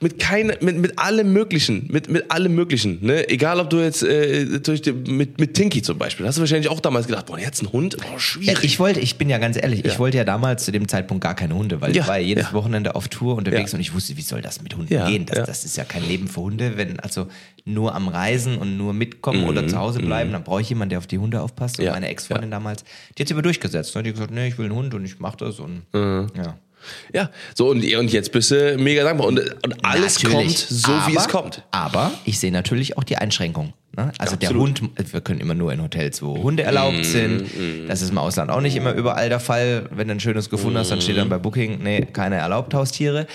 [0.00, 3.28] mit keine, mit, mit allem möglichen, mit, mit allem möglichen, ne?
[3.28, 6.68] Egal ob du jetzt äh, durch die, mit, mit Tinky zum Beispiel, hast du wahrscheinlich
[6.68, 8.62] auch damals gedacht, boah, jetzt ein Hund, oh, schwierig.
[8.64, 9.92] ich wollte, ich bin ja ganz ehrlich, Ja.
[9.92, 12.26] ich wollte ja damals zu dem Zeitpunkt gar keine Hunde, weil Ja, ich war ja
[12.26, 12.52] jedes ja.
[12.52, 15.26] Wochenende auf Tour unterwegs und ich wusste, wie soll das mit Hunden gehen?
[15.26, 17.26] Das, das ist ja kein Leben für Hunde, wenn also
[17.64, 20.90] nur am Reisen und nur mitkommen Mhm, oder zu Hause bleiben, dann brauche ich jemanden,
[20.90, 21.78] der auf die Hunde aufpasst.
[21.80, 22.84] Und meine Ex-Freundin damals,
[23.18, 23.94] die hat sich aber durchgesetzt.
[23.96, 24.02] Ne?
[24.04, 26.28] Die hat gesagt, nee, ich will einen Hund und ich mache das und Mhm.
[26.36, 26.56] ja.
[27.12, 30.46] Ja, so und, und jetzt bist du mega dankbar und, und alles Natürlich.
[30.46, 31.62] kommt so, wie Aber- es kommt.
[31.70, 33.72] Aber ich sehe natürlich auch die Einschränkung.
[33.96, 34.12] Ne?
[34.18, 34.80] Also der Absolut.
[34.82, 37.44] Hund, wir können immer nur in Hotels, wo Hunde erlaubt sind.
[37.88, 39.88] Das ist im Ausland auch nicht immer überall der Fall.
[39.90, 43.26] Wenn du ein schönes gefunden hast, dann steht dann bei Booking, nee, keine erlaubt Haustiere.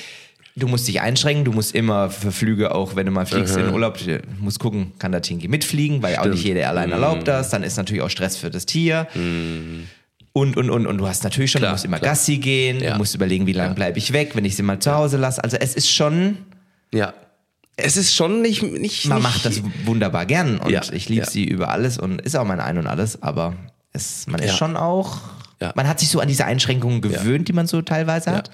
[0.56, 3.64] Du musst dich einschränken, du musst immer für Flüge, auch wenn du mal fliegst in
[3.64, 7.26] den Urlaub, du musst gucken, kann der Tinky mitfliegen, weil auch nicht jede Airline erlaubt
[7.28, 7.50] das.
[7.50, 9.08] Dann ist natürlich auch Stress für das Tier.
[10.34, 12.12] Und, und, und, und du hast natürlich schon, Klar, du musst immer klar.
[12.12, 12.94] Gassi gehen, Ja.
[12.94, 15.44] du musst überlegen, wie lange bleibe ich weg, wenn ich sie mal zu Hause lasse.
[15.44, 16.38] Also es ist schon,
[16.94, 17.14] Ja.
[17.78, 21.24] Es ist schon nicht, nicht man nicht, macht das wunderbar gern und Ja, ich liebe
[21.26, 21.30] ja.
[21.30, 23.56] sie über alles und ist auch mein Ein und alles, aber
[23.94, 25.18] es, man ist schon auch,
[25.76, 28.52] man hat sich so an diese Einschränkungen gewöhnt, die man so teilweise hat,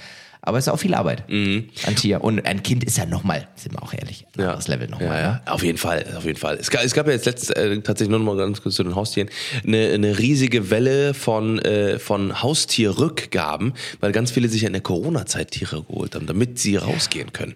[0.47, 1.29] aber es ist auch viel Arbeit.
[1.29, 1.69] Mhm.
[1.85, 4.87] Ein Tier und ein Kind ist ja nochmal, sind wir auch ehrlich, ein anderes Level
[4.87, 5.07] nochmal.
[5.09, 5.41] Ja, ja, Ne?
[5.45, 6.57] auf jeden Fall, auf jeden Fall.
[6.59, 8.83] Es gab, es gab ja jetzt letzt, äh, tatsächlich nur noch mal ganz kurz zu
[8.83, 9.29] den Haustieren
[9.65, 14.81] eine, eine riesige Welle von, äh, von Haustierrückgaben, weil ganz viele sich ja in der
[14.81, 17.55] Corona-Zeit Tiere geholt haben, damit sie rausgehen können.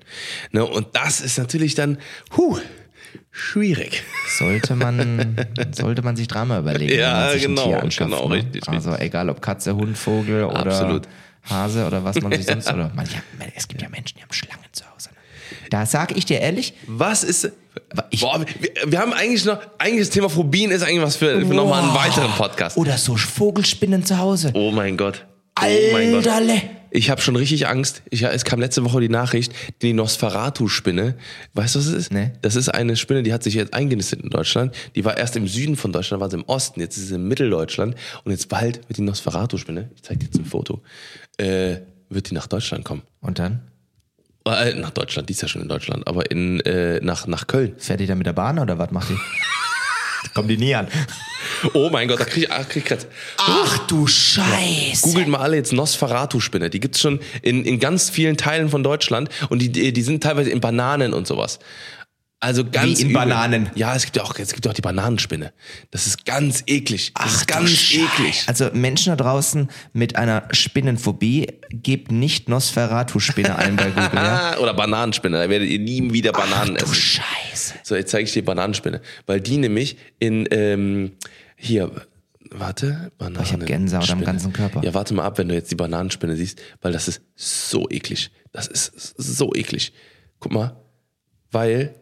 [0.52, 1.98] Ne, und das ist natürlich dann,
[2.36, 2.58] huh,
[3.32, 4.04] schwierig.
[4.38, 5.36] Sollte man,
[5.72, 8.12] sollte man sich Drama überlegen, Ja, wenn man sich genau, ein Tier anschafft.
[8.12, 8.36] genau, ne?
[8.36, 11.08] richtig, Also egal ob Katze, Hund, Vogel oder Absolut.
[11.50, 13.22] Hase oder was man sich sonst oder man, ja,
[13.56, 15.10] es gibt ja Menschen, die haben Schlangen zu Hause.
[15.10, 15.16] Ne?
[15.70, 17.52] Da sage ich dir ehrlich, Was ist.
[18.10, 21.40] Ich- boah, wir, wir haben eigentlich noch, eigentlich das Thema Phobien ist eigentlich was für,
[21.40, 22.78] für nochmal einen weiteren Podcast.
[22.78, 24.52] Oder so Vogelspinnen zu Hause.
[24.54, 25.26] Oh mein Gott.
[25.60, 26.28] Oh mein Gott.
[26.94, 28.02] Ich habe schon richtig Angst.
[28.10, 31.16] Ich, es kam letzte Woche die Nachricht, die Nosferatu-Spinne.
[31.54, 32.12] Weißt du, was es ist?
[32.14, 32.32] Nee.
[32.42, 34.76] Das ist eine Spinne, die hat sich jetzt eingenistet in Deutschland.
[34.96, 36.82] Die war erst im Süden von Deutschland, war sie im Osten.
[36.82, 37.96] Jetzt ist sie in Mitteldeutschland.
[38.26, 40.82] Und jetzt bald wird die Nosferatu-Spinne, ich zeig dir jetzt ein Foto,
[41.42, 43.02] äh, wird die nach Deutschland kommen.
[43.20, 43.62] Und dann?
[44.46, 47.76] Äh, nach Deutschland, die ist ja schon in Deutschland, aber in, äh, nach, nach Köln.
[47.78, 49.18] Fährt die da mit der Bahn oder was macht die?
[50.34, 50.88] Kommen die nie an.
[51.74, 53.08] Oh mein Gott, da krieg ich, ah, krieg ich grad.
[53.38, 55.02] Ach du Scheiße.
[55.04, 56.70] Googelt mal alle jetzt Nosferatu-Spinne.
[56.70, 60.50] Die gibt's schon in, in ganz vielen Teilen von Deutschland und die, die sind teilweise
[60.50, 61.60] in Bananen und sowas.
[62.44, 63.22] Also ganz Wie in übel.
[63.22, 63.70] Bananen?
[63.76, 65.54] Ja, es gibt ja auch, es gibt ja auch die Bananenspinne.
[65.92, 67.14] Das ist ganz eklig.
[67.14, 68.44] Das ist du ganz eklig.
[68.48, 74.10] Also Menschen da draußen mit einer Spinnenphobie, gebt nicht Nosferatu-Spinne ein bei Google.
[74.16, 74.58] Ja?
[74.60, 75.38] Oder Bananenspinne.
[75.38, 76.96] Da werdet ihr nie wieder Bananen Ach du essen.
[76.96, 77.74] Scheiße.
[77.84, 79.02] So, jetzt zeige ich dir Bananenspinne.
[79.28, 81.12] Weil die nämlich in, ähm,
[81.56, 81.92] hier,
[82.50, 83.46] warte, Bananen.
[83.46, 84.82] ich hab Gänsehaut am ganzen Körper.
[84.84, 88.32] Ja, warte mal ab, wenn du jetzt die Bananenspinne siehst, weil das ist so eklig.
[88.52, 89.94] Das ist so eklig.
[90.40, 90.76] Guck mal,
[91.52, 91.94] weil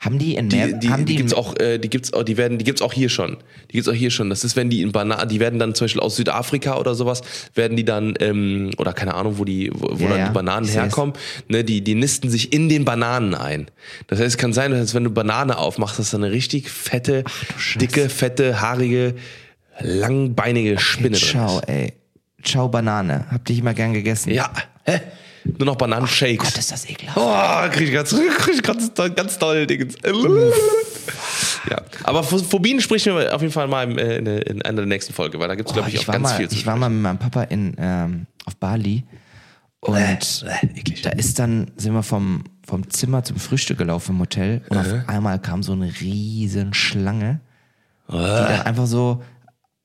[0.00, 2.22] Haben die in die, mehr, die, haben die die, gibt's auch, äh, die gibt's auch,
[2.22, 3.36] die werden, die gibt's auch hier schon.
[3.68, 4.30] Die gibt's auch hier schon.
[4.30, 7.22] Das ist, wenn die in Bananen, die werden dann zum Beispiel aus Südafrika oder sowas,
[7.54, 10.34] werden die dann, ähm, oder keine Ahnung, wo die, wo, wo Ja, dann ja, die
[10.34, 11.14] Bananen ich herkommen,
[11.48, 13.66] ne, die, die nisten sich in den Bananen ein.
[14.06, 17.24] Das heißt, es kann sein, dass wenn du Banane aufmachst, dass da eine richtig fette,
[17.56, 17.78] Scheiße.
[17.78, 19.16] dicke, fette, haarige,
[19.80, 21.68] langbeinige Spinne drin Ciao, ist.
[21.68, 21.92] ey.
[22.44, 23.26] Ciao Banane.
[23.32, 24.30] Hab dich immer gern gegessen.
[24.30, 24.52] Ja,
[24.84, 25.00] hä?
[25.56, 26.44] Nur noch Bananenshakes.
[26.44, 27.16] Gott, ist das ekelhaft.
[27.18, 29.94] Oh, krieg ich ganz, krieg ich ganz, toll- ganz toll Dingens.
[31.70, 34.76] Ja, aber Ph- Phobien sprechen wir auf jeden Fall mal in, äh, in, in einer
[34.78, 36.36] der nächsten Folge, weil da gibt es, glaube Oh, ich, auch ich, war ganz mal,
[36.36, 39.04] viel zu ich war mal mit meinem Papa in, ähm, auf Bali
[39.80, 39.96] und
[41.04, 44.86] da ist dann, sind wir vom, vom Zimmer zum Frühstück gelaufen im Hotel und auf
[45.08, 47.40] einmal kam so eine riesen Schlange,
[48.08, 49.22] die dann einfach so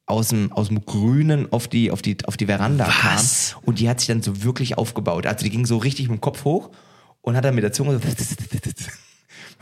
[0.05, 3.51] aus dem, aus dem Grünen auf die, auf die, auf die Veranda Was?
[3.53, 5.25] kam und die hat sich dann so wirklich aufgebaut.
[5.25, 6.71] Also die ging so richtig mit dem Kopf hoch
[7.21, 7.99] und hat dann mit der Zunge so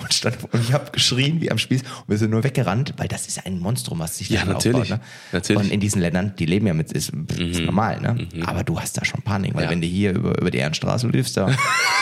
[0.01, 3.07] und, stand, und ich habe geschrien wie am Spieß und wir sind nur weggerannt, weil
[3.07, 4.91] das ist ein Monstrum, was sich da Ja, dann natürlich.
[4.93, 4.99] aufbaut.
[4.99, 5.03] Ne?
[5.31, 5.61] Natürlich.
[5.63, 8.27] Und in diesen Ländern, die leben ja mit, ist, ist normal, ne?
[8.45, 9.69] Aber du hast da schon Panik, weil Ja.
[9.69, 11.53] wenn du hier über, über die Ehrenstraße läufst, da, da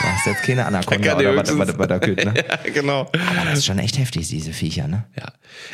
[0.02, 2.34] hast du jetzt keine Anaconda oder was, was, was da kütt, ne?
[2.48, 3.00] Ja, genau.
[3.02, 5.04] Aber das ist schon echt heftig, diese Viecher, ne?
[5.18, 5.32] Ja.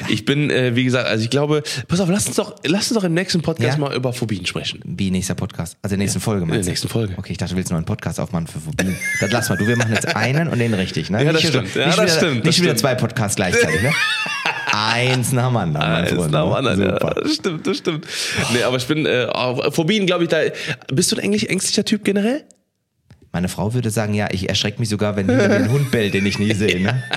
[0.09, 2.99] Ich bin, äh, wie gesagt, also ich glaube, pass auf, lass uns doch, lass uns
[3.01, 3.85] doch im nächsten Podcast Ja?
[3.85, 4.81] mal über Phobien sprechen.
[4.85, 5.77] Wie nächster Podcast?
[5.83, 6.71] Also in der nächsten Folge, in der meinst du?
[6.71, 7.15] nächsten Folge.
[7.17, 8.97] Okay, ich dachte, du willst noch einen Podcast aufmachen für Phobien.
[9.21, 9.57] Das lass mal.
[9.57, 11.23] Du, wir machen jetzt einen und den richtig, ne?
[11.25, 11.75] Ja, das nicht stimmt.
[11.75, 12.81] Ja, das wieder, stimmt, das Nicht wieder stimmt.
[12.81, 13.93] zwei Podcasts gleichzeitig, ne?
[14.73, 16.57] Eins nach dem anderen, Eins nach dem ne?
[16.57, 16.99] anderen, ja.
[16.99, 18.07] Das stimmt, das stimmt.
[18.53, 20.39] Nee, aber ich bin, äh, auf Phobien, glaube ich, da,
[20.93, 22.45] bist du ein eigentlich ängstlicher Typ generell?
[23.33, 26.15] Meine Frau würde sagen, ja, ich erschrecke mich sogar, wenn hinter mir ein Hund bellt,
[26.15, 26.81] den ich nie sehe.
[26.81, 27.03] Ne?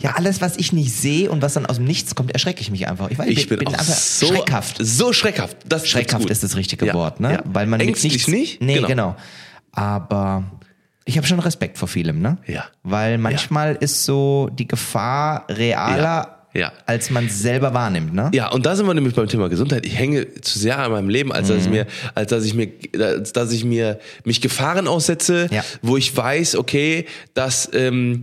[0.00, 2.70] Ja, alles, was ich nicht sehe und was dann aus dem Nichts kommt, erschrecke ich
[2.70, 3.10] mich einfach.
[3.10, 4.76] Ich, weiß, Ich bin, auch einfach so schreckhaft.
[4.80, 5.58] So schreckhaft.
[5.66, 7.32] Das Schreckhaft ist das richtige Ja, Wort, ne?
[7.34, 7.42] ja.
[7.44, 8.62] Weil man Ängstlich nichts, nicht?
[8.62, 8.88] Nee, Genau.
[8.88, 9.16] genau.
[9.72, 10.44] Aber
[11.04, 12.38] Ich habe schon Respekt vor vielem, ne?
[12.46, 12.64] Ja.
[12.82, 16.60] Weil manchmal ist so die Gefahr realer, Ja.
[16.60, 16.72] Ja.
[16.86, 18.30] als man selber wahrnimmt, ne?
[18.32, 19.84] Ja, und da sind wir nämlich beim Thema Gesundheit.
[19.84, 21.72] Ich hänge zu sehr an meinem Leben, als dass ich Mhm.
[21.72, 25.62] mir, als dass ich mir, als dass ich mir mich Gefahren aussetze, Ja.
[25.82, 28.20] wo ich weiß, okay, dass ähm,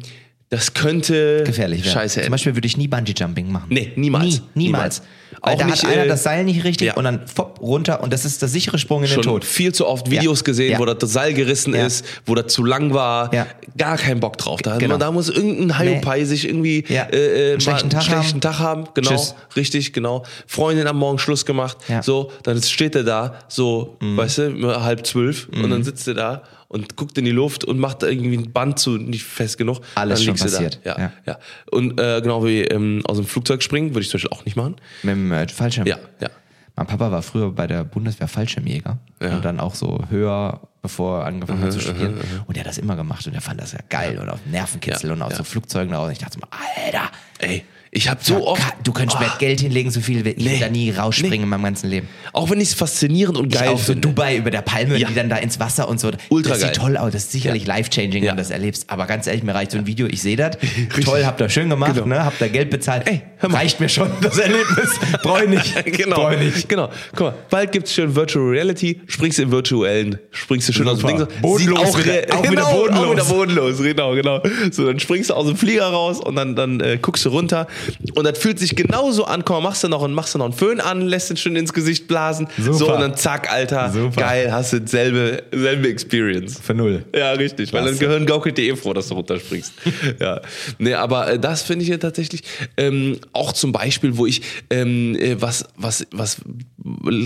[0.52, 1.94] das könnte Gefährlich werden.
[1.94, 2.32] Scheiße Zum enden.
[2.32, 3.68] Beispiel würde ich nie Bungee-Jumping machen.
[3.70, 4.26] Nee, niemals.
[4.26, 4.44] Nie, niemals.
[4.56, 5.02] Niemals.
[5.44, 6.94] Weil Auch da nicht, hat einer äh, das Seil nicht richtig ja.
[6.96, 9.46] und dann fopp, runter und das ist der sichere Sprung in den Schon Tod.
[9.46, 10.44] viel zu oft Videos Ja.
[10.44, 10.80] gesehen, Ja.
[10.80, 13.34] wo das Seil gerissen ist, wo das zu lang war.
[13.34, 13.48] Ja.
[13.78, 14.62] Gar keinen Bock drauf.
[14.62, 14.98] Da, Genau.
[14.98, 18.42] da muss irgendein Hyopai sich irgendwie äh, äh, Einen schlechten Tag schlechten haben.
[18.42, 18.84] Tag haben.
[18.94, 19.36] Genau, Tschüss.
[19.56, 20.24] richtig, genau.
[20.46, 21.78] Freundin am Morgen Schluss gemacht.
[21.88, 21.98] Ja.
[22.00, 22.02] Mhm.
[22.04, 26.44] So, dann steht er da, so, weißt du, halb zwölf und dann sitzt er da
[26.72, 29.82] und guckt in die Luft und macht da irgendwie ein Band zu, nicht fest genug.
[29.96, 30.80] Alles schon passiert.
[30.86, 31.12] Ja, Ja.
[31.26, 31.40] ja.
[31.70, 34.56] Und äh, genau wie ähm, aus dem Flugzeug springen, würde ich zum Beispiel auch nicht
[34.56, 34.78] machen.
[35.04, 35.86] Mit dem äh, Fallschirm.
[35.86, 36.30] Ja, ja.
[36.78, 41.26] Mein Papa war früher bei der Bundeswehr Fallschirmjäger und dann auch so höher, bevor er
[41.26, 42.18] angefangen hat zu studieren.
[42.48, 45.10] Und der hat das immer gemacht und er fand das ja geil und auf Nervenkitzel
[45.10, 45.38] Ja, und aus ja.
[45.40, 45.94] so Flugzeugen.
[45.94, 46.48] Und ich dachte mir,
[46.86, 48.62] Alter, Ey, ich habe so oft.
[48.62, 50.60] Ka- du könntest mir Geld hinlegen, so viel, ich will Nee.
[50.60, 51.44] da nie rausspringen Nee.
[51.44, 52.08] in meinem ganzen Leben.
[52.32, 54.08] Auch wenn ich es faszinierend und Ich geil auch so finde.
[54.08, 55.10] Dubai über der Palme, Ja.
[55.10, 56.10] die dann da ins Wasser und so.
[56.30, 56.78] Ultra das sieht geil.
[56.78, 58.30] toll aus, das ist sicherlich life-changing, Ja.
[58.32, 58.86] wenn du das erlebst.
[58.90, 60.58] Aber ganz ehrlich, mir reicht so ein Video, ich sehe das.
[61.04, 62.06] Toll, habt ihr schön gemacht, Genau.
[62.08, 62.24] ne?
[62.24, 63.08] habt ihr Geld bezahlt.
[63.08, 63.22] Ey.
[63.42, 64.92] Reicht mir schon, das Erlebnis.
[65.24, 65.86] Brauche ich nicht.
[65.98, 66.16] genau.
[66.16, 66.70] Brauch ich nicht.
[66.70, 66.90] Genau.
[67.12, 71.10] Guck mal, bald gibt's schon Virtual Reality, springst im virtuellen, springst du schön aus dem
[71.10, 71.26] Super.
[71.26, 71.42] Ding.
[71.42, 73.04] Bodenlos Sieht auch, wieder- auch wieder genau, bodenlos.
[73.06, 74.42] Auch wieder bodenlos, genau, genau.
[74.72, 77.68] So, dann springst du aus dem Flieger raus und dann, dann äh, guckst du runter
[78.16, 79.46] und das fühlt sich genauso an.
[79.46, 81.74] Komm, machst du noch und machst du noch einen Föhn an, lässt den schön ins
[81.74, 82.48] Gesicht blasen.
[82.58, 82.74] Super.
[82.74, 84.22] So, und dann zack, Alter, Super.
[84.22, 86.60] geil, hast du selbe, selbe Experience.
[86.60, 87.06] Für null.
[87.16, 88.00] Ja, richtig, weil Klasse.
[88.00, 89.74] dann Gehirn gaukelt dir eh vor, dass du runterspringst.
[90.20, 90.42] ja.
[90.78, 92.44] Nee, aber äh, das finde ich ja tatsächlich
[92.78, 96.38] ähm, auch zum Beispiel, wo ich ähm, äh, was, was, was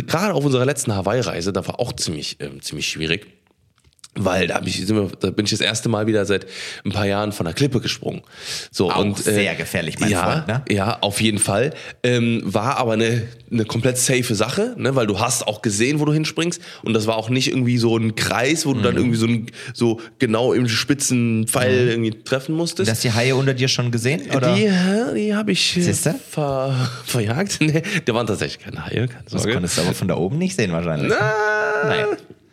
[0.07, 3.27] gerade auf unserer letzten Hawaii-Reise, da war auch ziemlich, ähm, ziemlich schwierig.
[4.17, 6.45] Weil da, ich, da bin ich das erste Mal wieder seit
[6.85, 8.21] ein paar Jahren von der Klippe gesprungen.
[8.71, 10.61] So, Auch und, äh, sehr gefährlich, mein ja, Freund, ne?
[10.69, 11.73] Ja, auf jeden Fall.
[12.01, 14.95] Ähm, war aber eine, eine komplett safe Sache, ne?
[14.95, 16.61] weil du hast auch gesehen, wo du hinspringst.
[16.83, 18.83] Und das war auch nicht irgendwie so ein Kreis, wo du Mhm.
[18.83, 22.89] dann irgendwie so, ein, so genau im spitzen Pfeil irgendwie treffen musstest.
[22.89, 24.21] Hast du die Haie unter dir schon gesehen?
[24.33, 24.55] Oder?
[24.55, 27.59] die äh, die habe ich äh, ver, verjagt.
[27.65, 29.53] Nee, der waren tatsächlich keine Haie, keine das Sorge.
[29.53, 31.11] konntest du aber von da oben nicht sehen wahrscheinlich.
[31.11, 32.05] Nein.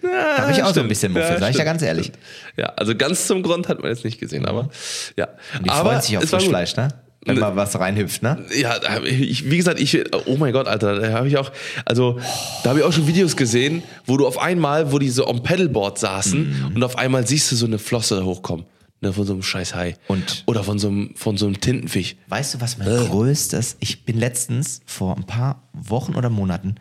[0.03, 0.89] Ja, Da habe ich auch so ein stimmt.
[0.89, 2.13] bisschen Muffel, sag ich ja ganz ehrlich.
[2.57, 4.69] Ja, also ganz zum Grund hat man jetzt nicht gesehen, aber
[5.17, 5.29] ja.
[5.65, 6.25] Die aber freuen sich auf.
[6.29, 6.89] Frischfleisch, ne?
[7.25, 8.45] Wenn mal was reinhüpft, ne?
[8.57, 9.97] Ja, da ich, wie gesagt, ich,
[10.27, 11.53] oh mein Gott, Alter, da habe ich auch,
[11.85, 12.19] also
[12.65, 15.41] da habe ich auch schon Videos gesehen, wo du auf einmal, wo die so am
[15.45, 16.75] Pedalboard saßen Mhm.
[16.75, 18.67] und auf einmal siehst du so eine Flosse da hochkommen.
[19.03, 19.97] Ne, von so einem scheiß Hai.
[20.09, 22.15] Und- Oder von so einem, von so einem Tintenfisch.
[22.29, 23.77] Weißt du, was mein größtes?
[23.81, 26.77] Ich bin letztens vor ein paar Wochen oder Monaten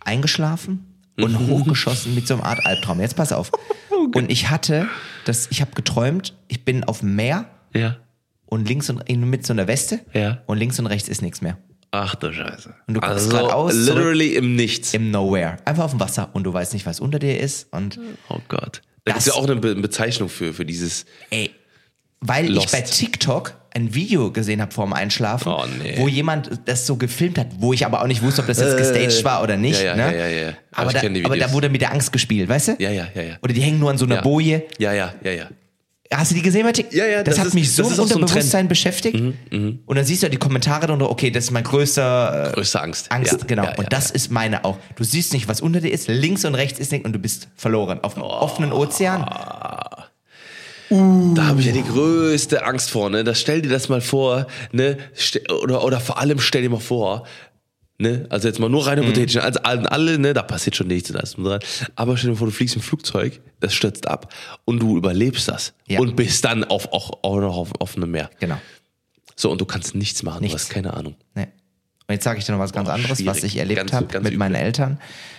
[0.00, 0.86] eingeschlafen
[1.16, 3.00] und hochgeschossen mit so einer Art Albtraum.
[3.00, 3.50] Jetzt pass auf.
[4.14, 4.88] Und ich hatte,
[5.24, 7.96] das, ich habe geträumt, ich bin auf dem Meer Ja.
[8.46, 10.42] und links und mit so einer Weste Ja.
[10.46, 11.56] und links und rechts ist nichts mehr.
[11.92, 12.74] Ach du Scheiße.
[12.88, 14.92] Und du guckst also grad aus, literally im Nichts.
[14.94, 15.58] Im Nowhere.
[15.66, 17.72] Einfach auf dem Wasser und du weißt nicht, was unter dir ist.
[17.72, 18.82] Und oh Gott.
[19.04, 21.04] Da Das- gibt ja auch eine Be Bezeichnung für, für dieses.
[21.30, 21.50] ey,
[22.20, 22.66] weil Lost.
[22.66, 25.94] ich bei TikTok ein Video gesehen habe vorm Einschlafen, Oh, nee.
[25.96, 28.76] wo jemand das so gefilmt hat, wo ich aber auch nicht wusste, ob das jetzt
[28.76, 29.80] gestaged war oder nicht.
[29.80, 30.16] Äh, ja, ja, ne?
[30.18, 30.52] ja, ja, ja.
[30.72, 32.72] Aber Aber, ich da, aber da wurde mit der Angst gespielt, weißt du?
[32.78, 33.34] Ja, ja, ja, ja.
[33.42, 34.20] Oder die hängen nur an so einer Ja.
[34.22, 34.64] Boje.
[34.78, 35.46] Ja, ja, ja, ja.
[36.14, 36.92] Hast du die gesehen TikTok?
[36.92, 39.16] Ja, ja, Das, das hat ist- mich so das im auch so ein Unterbewusstsein beschäftigt.
[39.18, 42.82] Und dann siehst du ja die Kommentare drunter, okay, das ist mein größter äh, Größte
[42.82, 43.10] Angst.
[43.10, 43.62] Angst, ja, genau.
[43.64, 44.16] Ja, und ja, das ja.
[44.16, 44.76] ist meine auch.
[44.96, 47.48] Du siehst nicht, was unter dir ist, links und rechts ist nichts und du bist
[47.56, 48.00] verloren.
[48.02, 49.24] Auf dem offenen Ozean.
[51.34, 53.24] Da habe ich ja die größte Angst vor, ne?
[53.24, 54.98] Das stell dir das mal vor, ne?
[55.62, 57.26] Oder, oder vor allem stell dir mal vor,
[57.98, 58.26] ne?
[58.28, 58.88] Also jetzt mal nur Mhm.
[58.88, 60.34] rein hypothetisch, also alle, ne?
[60.34, 61.60] Da passiert schon nichts, da ist dran.
[61.96, 64.32] Aber stell dir vor, du fliegst im Flugzeug, das stürzt ab
[64.64, 65.98] und du überlebst das Ja.
[66.00, 68.28] und bist dann auf, auch, auch noch auf offenem Meer.
[68.40, 68.58] Genau.
[69.34, 70.56] So, und du kannst nichts machen, Nichts.
[70.56, 71.14] du hast keine Ahnung.
[71.34, 71.48] Nee.
[72.06, 73.54] Und jetzt sage ich dir noch was ganz Boah, anderes, was schwierig.
[73.54, 74.62] ich erlebt habe mit meinen übel.
[74.66, 74.98] Eltern.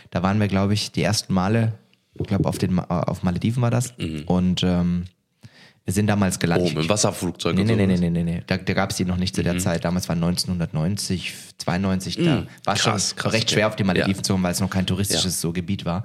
[0.10, 1.74] Da waren wir, glaube ich, die ersten Male,
[2.16, 3.93] ich glaube, auf, den auf Malediven war das.
[4.26, 5.06] Und ähm,
[5.86, 6.75] wir sind damals Oh, gelandet.
[6.75, 8.43] mit dem Wasserflugzeug Nee, nee, nee, nee, nee, nee.
[8.47, 9.84] Da, da gab es die noch nicht zu der Zeit.
[9.84, 12.15] Damals war 1990, 92.
[12.17, 12.47] Da war Mhm.
[12.65, 14.23] Krass, schon krass, recht schwer auf die Malediven Ja.
[14.23, 16.03] zu kommen, weil es noch kein touristisches so Gebiet war.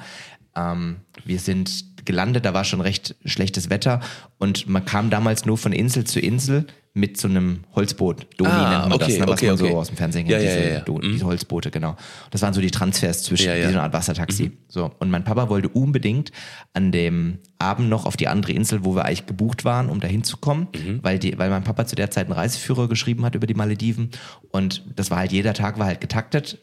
[0.57, 4.01] Ähm, wir sind gelandet, da war schon recht schlechtes Wetter
[4.39, 6.67] und man kam damals nur von Insel zu Insel
[6.99, 8.27] mit so einem Holzboot.
[8.37, 9.69] Doni Ah, nennt man okay, das, ne, was okay, man okay.
[9.71, 10.81] so aus dem Fernsehen kennt, ja, diese, ja, ja.
[10.81, 11.97] Do- diese Holzboote, genau.
[12.31, 14.53] Das waren so die Transfers zwischen, wie so eine Art Wassertaxi.
[14.69, 14.91] So.
[14.99, 16.33] Und mein Papa wollte unbedingt
[16.75, 20.09] an dem Abend noch auf die andere Insel, wo wir eigentlich gebucht waren, um da
[20.09, 20.99] hinzukommen, Mhm.
[21.03, 24.11] weil, die, weil mein Papa zu der Zeit einen Reiseführer geschrieben hat über die Malediven.
[24.51, 26.59] Und das war halt, jeder Tag war halt getaktet.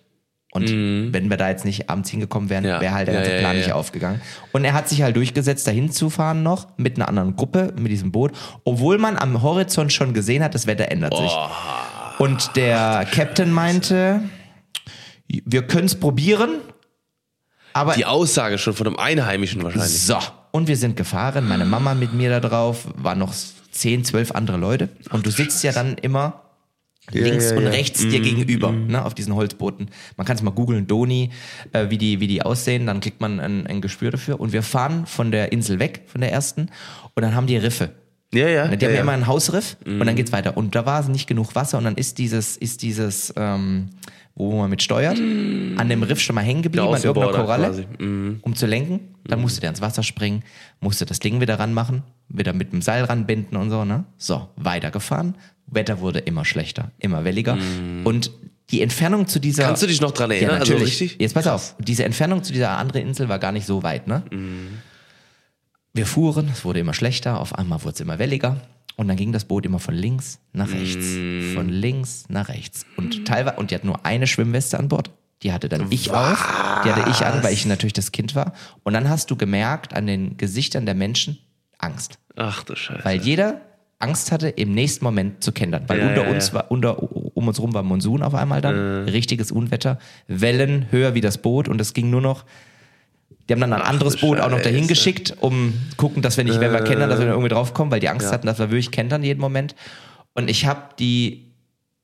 [0.55, 2.79] Und wenn wir da jetzt nicht abends hingekommen wären, Ja.
[2.81, 3.75] wäre halt der ganze ja, Plan ja, nicht ja.
[3.75, 4.21] aufgegangen.
[4.53, 7.91] Und er hat sich halt durchgesetzt, dahin zu fahren noch mit einer anderen Gruppe, mit
[7.91, 8.31] diesem Boot,
[8.63, 11.31] obwohl man am Horizont schon gesehen hat, das Wetter ändert sich.
[12.19, 14.21] Und der Captain meinte,
[15.27, 16.59] wir können es probieren,
[17.73, 20.01] aber Die Aussage schon von einem Einheimischen wahrscheinlich.
[20.01, 20.17] so.
[20.51, 23.33] Und wir sind gefahren, meine Mama mit mir da drauf, waren noch
[23.71, 24.87] zehn, zwölf andere Leute.
[25.11, 26.44] Und du sitzt ja dann immer
[27.11, 27.69] links ja, und ja.
[27.69, 29.89] rechts dir gegenüber, ne, auf diesen Holzbooten.
[30.17, 31.31] Man kann es mal googeln, Doni,
[31.71, 34.39] äh, wie, die, wie die aussehen, dann kriegt man ein, ein Gespür dafür.
[34.39, 36.69] Und wir fahren von der Insel weg, von der ersten,
[37.13, 37.91] und dann haben die Riffe.
[38.33, 38.67] Ja, ja.
[38.67, 39.01] Die ja, haben ja ja.
[39.01, 40.57] immer einen Hausriff und dann geht's weiter.
[40.57, 43.91] Und da war nicht genug Wasser und dann ist dieses, ist dieses, ähm,
[44.35, 47.85] wo man mit steuert, an dem Riff schon mal hängen geblieben, an irgendeiner Koralle.
[47.97, 48.39] Mhm.
[48.41, 49.15] um zu lenken.
[49.23, 50.43] Dann musste der ins Wasser springen,
[50.81, 54.03] musste das Ding wieder ranmachen, wieder mit dem Seil ranbinden und so, ne?
[54.17, 55.35] So, weitergefahren.
[55.75, 57.57] Wetter wurde immer schlechter, immer welliger.
[58.03, 58.31] Und
[58.71, 59.63] die Entfernung zu dieser.
[59.63, 60.55] Kannst du dich noch dran erinnern?
[60.55, 61.01] Ja, Also natürlich.
[61.01, 61.21] richtig?
[61.21, 61.75] Jetzt pass auf.
[61.79, 64.23] Diese Entfernung zu dieser anderen Insel war gar nicht so weit, ne?
[64.31, 64.79] Mhm.
[65.93, 68.61] Wir fuhren, es wurde immer schlechter, auf einmal wurde es immer welliger.
[68.97, 71.05] Und dann ging das Boot immer von links nach rechts.
[71.17, 71.53] Mm.
[71.53, 72.85] Von links nach rechts.
[72.95, 75.11] Und teilweise, und die hat nur eine Schwimmweste an Bord.
[75.43, 76.81] Die hatte dann ich auf.
[76.85, 78.53] Die hatte ich an, weil ich natürlich das Kind war.
[78.83, 81.37] Und dann hast du gemerkt an den Gesichtern der Menschen
[81.77, 82.19] Angst.
[82.37, 83.03] Ach du Scheiße.
[83.03, 83.61] Weil jeder
[83.99, 85.83] Angst hatte, im nächsten Moment zu kentern.
[85.87, 86.55] Weil Ja, unter ja, uns ja.
[86.55, 89.05] war, unter, um uns rum war Monsun auf einmal dann.
[89.05, 89.99] Richtiges Unwetter.
[90.27, 92.45] Wellen höher wie das Boot und es ging nur noch.
[93.47, 94.87] Die haben dann ein anderes du Boot auch noch dahin Scheiße.
[94.87, 98.09] geschickt, um gucken, dass wir nicht, wenn wir kentern, dass wir irgendwie draufkommen, weil die
[98.09, 99.75] Angst hatten, dass wir wirklich kentern jeden Moment.
[100.33, 101.51] Und ich habe die,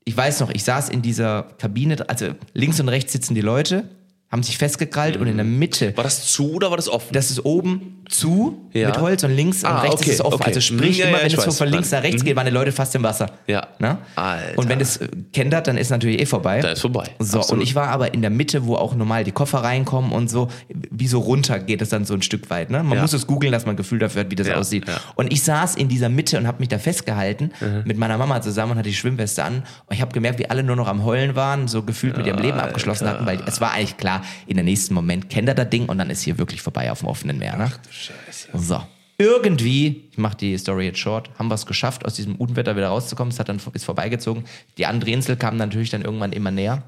[0.04, 3.88] ich weiß noch, ich saß in dieser Kabine, also links und rechts sitzen die Leute,
[4.32, 7.12] haben sich festgekrallt und in der Mitte War das zu oder war das offen?
[7.12, 8.88] das ist oben zu Ja.
[8.88, 10.34] mit Holz und links Ah, und rechts okay, ist es offen.
[10.36, 10.44] okay.
[10.46, 12.46] Also sprich, Mhm, ja, immer ja, wenn es so von links nach rechts geht, waren
[12.46, 13.26] die Leute fast im Wasser.
[13.46, 13.66] Ja.
[13.78, 13.98] Ne?
[14.16, 14.58] Alter.
[14.58, 14.98] Und wenn es
[15.34, 16.60] kentert, dann ist natürlich eh vorbei.
[16.60, 17.04] Da ist vorbei.
[17.18, 17.60] So, Absolut.
[17.60, 20.48] und ich war aber in der Mitte, wo auch normal die Koffer reinkommen und so,
[20.70, 22.70] wie so runter geht es dann so ein Stück weit.
[22.70, 22.82] Ne?
[22.82, 24.86] Man muss es googeln, dass man ein Gefühl dafür hat, wie das aussieht.
[25.14, 27.50] Und ich saß in dieser Mitte und habe mich da festgehalten
[27.84, 29.56] mit meiner Mama zusammen und hatte die Schwimmweste an.
[29.86, 32.38] Und ich habe gemerkt, wie alle nur noch am Heulen waren, so gefühlt mit ihrem
[32.38, 35.70] Leben abgeschlossen hatten, weil es war eigentlich klar, in der nächsten Moment kennt er das
[35.70, 37.56] Ding und dann ist hier wirklich vorbei auf dem offenen Meer.
[37.56, 37.72] Ne?
[37.90, 38.48] Scheiße.
[38.54, 38.82] So.
[39.18, 42.88] Irgendwie, ich mache die Story jetzt short, haben wir es geschafft, aus diesem Unwetter wieder
[42.88, 43.32] rauszukommen.
[43.32, 44.44] Es hat dann ist vorbeigezogen.
[44.78, 46.82] Die andere Insel kam natürlich dann irgendwann immer näher.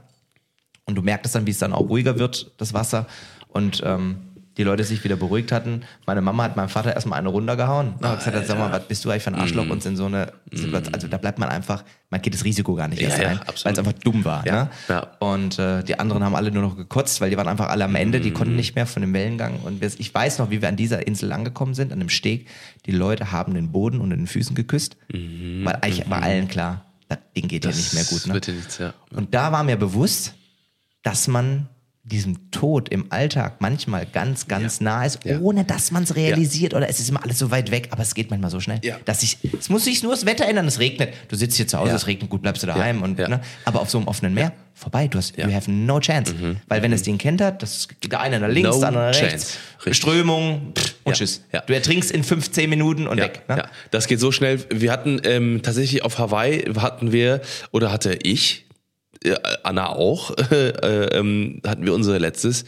[0.84, 3.06] Und du merktest dann, wie es dann auch ruhiger wird, das Wasser.
[3.48, 4.16] Und ähm,
[4.56, 5.82] die Leute sich wieder beruhigt hatten.
[6.06, 7.94] Meine Mama hat meinem Vater erstmal eine runtergehauen.
[7.98, 9.68] Und hat gesagt, sag mal, was bist du eigentlich für ein Arschloch?
[9.68, 12.86] Und in so eine Situation, also da bleibt man einfach, man geht das Risiko gar
[12.88, 14.46] nicht Ja, erst ja, ein, weil es einfach dumm war.
[14.46, 15.06] Ja, ne?
[15.18, 17.94] Und äh, die anderen haben alle nur noch gekotzt, weil die waren einfach alle am
[17.96, 18.34] Ende, die Mhm.
[18.34, 19.58] konnten nicht mehr von dem Wellengang.
[19.64, 22.48] Und wir, ich weiß noch, wie wir an dieser Insel angekommen sind, an dem Steg.
[22.86, 27.18] Die Leute haben den Boden unter den Füßen geküsst, weil eigentlich war allen klar, das
[27.36, 28.26] Ding geht hier nicht mehr gut.
[28.26, 28.34] Ne?
[28.34, 28.62] Mhm.
[28.78, 28.94] ja.
[29.10, 30.34] Und da war mir bewusst,
[31.02, 31.68] dass man
[32.06, 35.38] diesem Tod im Alltag manchmal ganz, ganz nah ist, Ja.
[35.40, 38.14] ohne dass man es realisiert oder es ist immer alles so weit weg, aber es
[38.14, 38.78] geht manchmal so schnell.
[38.82, 38.98] Ja.
[39.06, 41.14] Dass ich, es muss sich nur das Wetter ändern, es regnet.
[41.28, 41.96] Du sitzt hier zu Hause, Ja.
[41.96, 43.02] es regnet, gut, bleibst du daheim.
[43.02, 43.28] Und, Ja.
[43.28, 43.40] Ne?
[43.64, 45.44] Aber auf so einem offenen Meer, vorbei, du hast, Ja.
[45.46, 45.50] Mhm.
[45.50, 46.34] you have no chance.
[46.68, 49.20] Weil wenn es den kentert, das geht der eine nach links, No der andere nach
[49.22, 49.96] rechts, Richtig.
[49.96, 51.16] Strömung pff, und Ja.
[51.16, 51.42] tschüss.
[51.54, 51.60] Ja.
[51.62, 53.42] Du ertrinkst in 15 Minuten und Ja, weg.
[53.48, 53.56] Ne?
[53.58, 54.62] ja, das geht so schnell.
[54.70, 57.40] Wir hatten ähm, tatsächlich auf Hawaii hatten wir
[57.70, 58.66] oder hatte ich
[59.62, 60.68] Anna auch äh,
[61.18, 62.64] ähm, hatten wir unser letztes.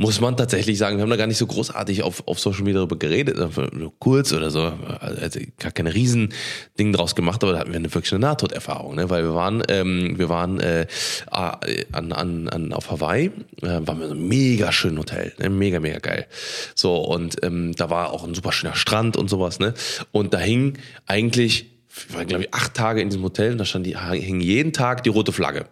[0.00, 2.78] Muss man tatsächlich sagen, wir haben da gar nicht so großartig auf, auf Social Media
[2.78, 3.36] darüber geredet,
[3.72, 6.32] nur kurz oder so, also gar keine riesen
[6.78, 9.10] Ding draus gemacht, aber da hatten wir eine, wirklich eine Nahtoderfahrung, ne?
[9.10, 10.86] weil wir waren, ähm, wir waren äh,
[11.32, 15.50] an, an, an, auf Hawaii, äh, waren wir in einem mega schönen Hotel, ne?
[15.50, 16.28] mega, mega geil.
[16.76, 19.74] So, und ähm, da war auch ein super schöner Strand und sowas, ne?
[20.12, 21.77] Und da hing eigentlich
[22.08, 24.72] wir waren, glaube ich, acht Tage in diesem Hotel und da stand die, hing jeden
[24.72, 25.66] Tag die rote Flagge.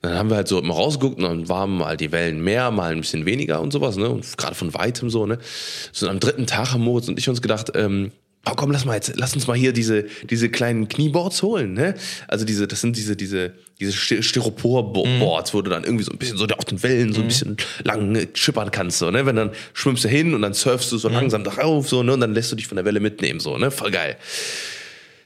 [0.00, 2.92] Dann haben wir halt so immer rausgeguckt und dann waren mal die Wellen mehr, mal
[2.92, 4.08] ein bisschen weniger und sowas, ne?
[4.08, 5.38] Und gerade von weitem so, ne?
[5.92, 8.12] So und am dritten Tag haben Moritz und ich uns gedacht, ähm,
[8.46, 11.94] oh komm, lass mal jetzt, lass uns mal hier diese, diese kleinen Knieboards holen, ne?
[12.28, 16.36] Also diese, das sind diese, diese, diese Styropor-Boards, wo du dann irgendwie so ein bisschen
[16.36, 19.26] so auf den Wellen so ein bisschen lang schippern kannst, so, ne?
[19.26, 22.14] Wenn dann schwimmst du hin und dann surfst du so langsam drauf, so, ne?
[22.14, 23.70] Und dann lässt du dich von der Welle mitnehmen, so, ne?
[23.70, 24.16] Voll geil.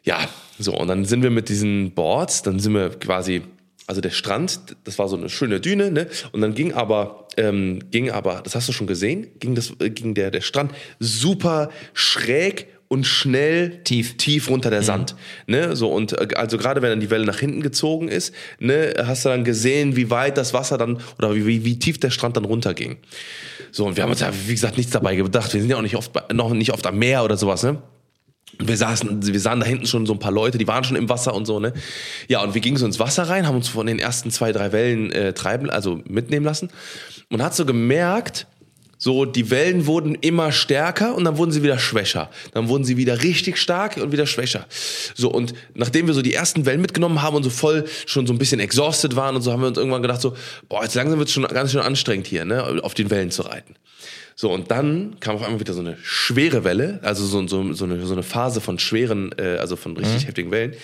[0.05, 0.21] Ja,
[0.59, 3.43] so, und dann sind wir mit diesen Boards, dann sind wir quasi,
[3.87, 6.07] also der Strand, das war so eine schöne Düne, ne?
[6.33, 9.91] Und dann ging aber, ähm, ging aber, das hast du schon gesehen, ging das, äh,
[9.91, 14.17] ging der, der Strand super schräg und schnell Tief.
[14.17, 15.75] tief runter der Sand, ne?
[15.75, 19.25] So und äh, also gerade wenn dann die Welle nach hinten gezogen ist, ne, hast
[19.25, 22.37] du dann gesehen, wie weit das Wasser dann oder wie, wie, wie tief der Strand
[22.37, 22.97] dann runterging.
[23.73, 25.53] So und wir haben uns ja wie gesagt nichts dabei gedacht.
[25.53, 27.83] Wir sind ja auch nicht oft noch nicht oft am Meer oder sowas, ne?
[28.59, 31.09] Wir saßen, wir sahen da hinten schon so ein paar Leute, die waren schon im
[31.09, 31.73] Wasser und so, ne?
[32.29, 34.73] Ja, und wir gingen so ins Wasser rein, haben uns von den ersten zwei, drei
[34.73, 36.71] Wellen äh, treiben, also mitnehmen lassen.
[37.29, 38.47] Und hat so gemerkt,
[38.99, 42.31] so die Wellen wurden immer stärker und dann wurden sie wieder schwächer.
[42.53, 44.67] Dann wurden sie wieder richtig stark und wieder schwächer.
[45.15, 48.33] So, und nachdem wir so die ersten Wellen mitgenommen haben und so voll schon so
[48.33, 50.35] ein bisschen exhausted waren und so, haben wir uns irgendwann gedacht, so,
[50.69, 53.43] boah, jetzt langsam wird es schon ganz schön anstrengend hier, ne, auf den Wellen zu
[53.43, 53.75] reiten.
[54.39, 57.85] So, und dann kam auf einmal wieder so eine schwere Welle, also so, so, so,
[57.87, 60.75] eine, so eine Phase von schweren, äh, also von richtig heftigen Wellen.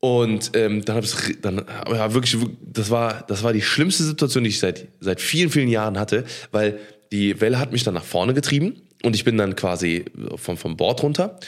[0.00, 4.44] Und ähm, dann habe ich dann ja, wirklich, das war, das war die schlimmste Situation,
[4.44, 6.78] die ich seit, seit vielen, vielen Jahren hatte, weil
[7.10, 10.76] die Welle hat mich dann nach vorne getrieben und ich bin dann quasi vom, vom
[10.76, 11.38] Board runter.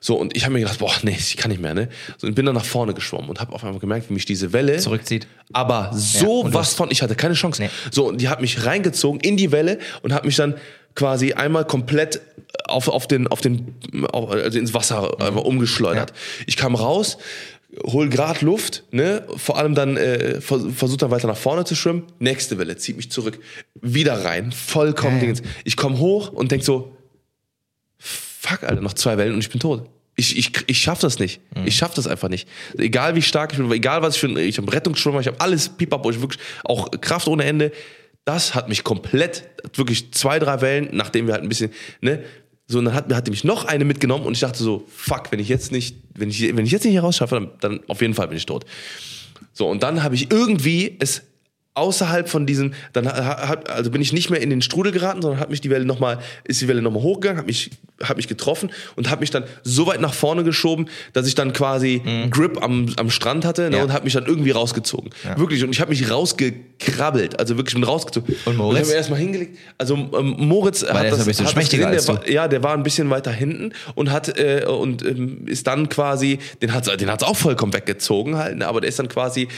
[0.00, 1.88] So, und ich habe mir gedacht, boah, nee, ich kann nicht mehr, ne?
[2.18, 4.52] So, und bin dann nach vorne geschwommen und habe auf einmal gemerkt, wie mich diese
[4.52, 5.26] Welle Zurückzieht.
[5.52, 7.62] aber so und was von, ich hatte keine Chance.
[7.62, 7.70] Nee.
[7.90, 10.56] So, und die hat mich reingezogen in die Welle und hat mich dann
[10.96, 12.20] quasi einmal komplett
[12.64, 13.76] auf, auf den, auf den,
[14.10, 16.12] auf, also ins Wasser einfach umgeschleudert.
[16.46, 17.18] Ich kam raus,
[17.84, 21.74] hol grad Luft, ne, vor allem dann äh, vers versucht dann weiter nach vorne zu
[21.74, 22.04] schwimmen.
[22.18, 23.38] Nächste Welle zieht mich zurück,
[23.74, 25.32] wieder rein, vollkommen Ja, ja.
[25.34, 25.42] Dingens.
[25.64, 26.95] Ich komme hoch und denk so,
[28.46, 29.88] fuck, Alter, noch zwei Wellen und ich bin tot.
[30.14, 31.40] Ich, ich, ich schaff das nicht.
[31.54, 31.66] Mhm.
[31.66, 32.48] Ich schaff das einfach nicht.
[32.78, 35.68] Egal wie stark ich bin, egal was ich für ich habe Rettungsschwimmer, ich habe alles
[35.68, 37.72] pipapo, ich wirklich auch Kraft ohne Ende.
[38.24, 39.44] Das hat mich komplett,
[39.74, 41.70] wirklich zwei, drei Wellen, nachdem wir halt ein bisschen,
[42.00, 42.24] ne,
[42.68, 45.38] so, und dann hat, hat mich noch eine mitgenommen und ich dachte so, fuck, wenn
[45.38, 48.14] ich jetzt nicht, wenn ich, wenn ich jetzt nicht hier rausschaffe, dann, dann auf jeden
[48.14, 48.64] Fall bin ich tot.
[49.52, 51.22] So, und dann habe ich irgendwie es
[51.76, 55.22] außerhalb von diesem, dann ha- hat, also bin ich nicht mehr in den Strudel geraten,
[55.22, 57.70] sondern hat mich die Welle noch mal, ist die Welle nochmal hochgegangen, hat mich,
[58.02, 61.52] hat mich getroffen und hat mich dann so weit nach vorne geschoben, dass ich dann
[61.52, 63.74] quasi Grip am, am Strand hatte ne, Mhm.
[63.76, 63.82] Ja.
[63.84, 65.10] und hat mich dann irgendwie rausgezogen.
[65.36, 68.34] Wirklich, und ich habe mich rausgekrabbelt, also wirklich bin rausgezogen.
[68.44, 68.74] Und Moritz?
[68.76, 71.68] ich habe mir erstmal hingelegt, also ähm, Moritz der hat das, ein bisschen hat das
[71.70, 75.46] gesehen, der war, ja, der war ein bisschen weiter hinten und hat äh, und ähm,
[75.46, 78.98] ist dann quasi, den hat den hat's auch vollkommen weggezogen halt, ne, aber der ist
[78.98, 79.48] dann quasi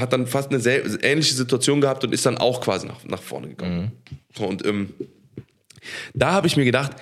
[0.00, 0.62] hat dann fast eine
[1.02, 3.92] ähnliche Situation gehabt und ist dann auch quasi nach, nach vorne gekommen.
[4.36, 4.90] So, und ähm,
[6.14, 6.92] da habe ich mir gedacht,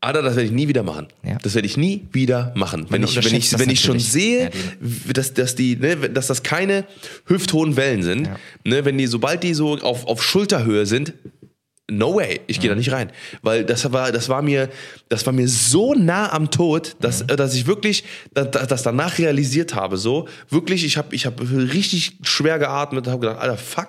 [0.00, 1.08] Alter, das werde ich nie wieder machen.
[1.22, 1.38] Ja.
[1.42, 2.86] Das werde ich nie wieder machen.
[2.90, 6.42] Wenn ich, wenn ich, wenn ich schon sehe, Ja, dass, dass, die, ne, dass das
[6.42, 6.84] keine
[7.26, 8.36] hüfthohen Wellen sind, Ja.
[8.64, 11.14] ne, wenn die, sobald die so auf, auf Schulterhöhe sind,
[11.90, 13.10] no way, ich gehe da nicht rein.
[13.42, 14.68] Weil das war, das war mir,
[15.08, 19.18] das war mir so nah am Tod, dass, äh, dass ich wirklich, dass, das danach
[19.18, 23.58] realisiert habe, so, wirklich, ich habe ich hab richtig schwer geatmet und habe gedacht, Alter,
[23.58, 23.88] fuck,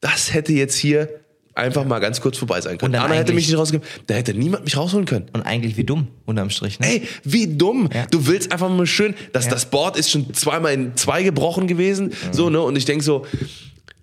[0.00, 1.08] das hätte jetzt hier
[1.54, 2.94] einfach mal ganz kurz vorbei sein können.
[2.94, 5.26] Und Anna hätte mich nicht rausgegeben, da hätte niemand mich rausholen können.
[5.32, 6.78] Und eigentlich wie dumm, unterm Strich.
[6.78, 6.86] Ne?
[6.86, 7.88] Ey, wie dumm.
[7.92, 8.04] Ja.
[8.10, 9.52] Du willst einfach mal schön, dass Ja.
[9.52, 12.60] das Board ist schon zweimal in zwei gebrochen gewesen, so, ne?
[12.60, 13.24] Und ich denk so,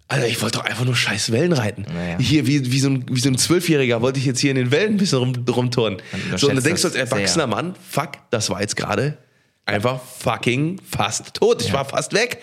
[0.08, 1.86] Alter, ich wollte doch einfach nur scheiß Wellen reiten.
[1.92, 2.18] Naja.
[2.20, 4.72] Hier, wie, wie so ein, wie so ein Zwölfjähriger wollte ich jetzt hier in den
[4.72, 6.02] Wellen ein bisschen rum, rumturnen.
[6.36, 7.48] So, und dann denkst du als erwachsener sehr.
[7.48, 9.18] Mann, fuck, das war jetzt gerade
[9.66, 11.62] einfach fucking fast tot.
[11.62, 12.40] Ich war fast weg.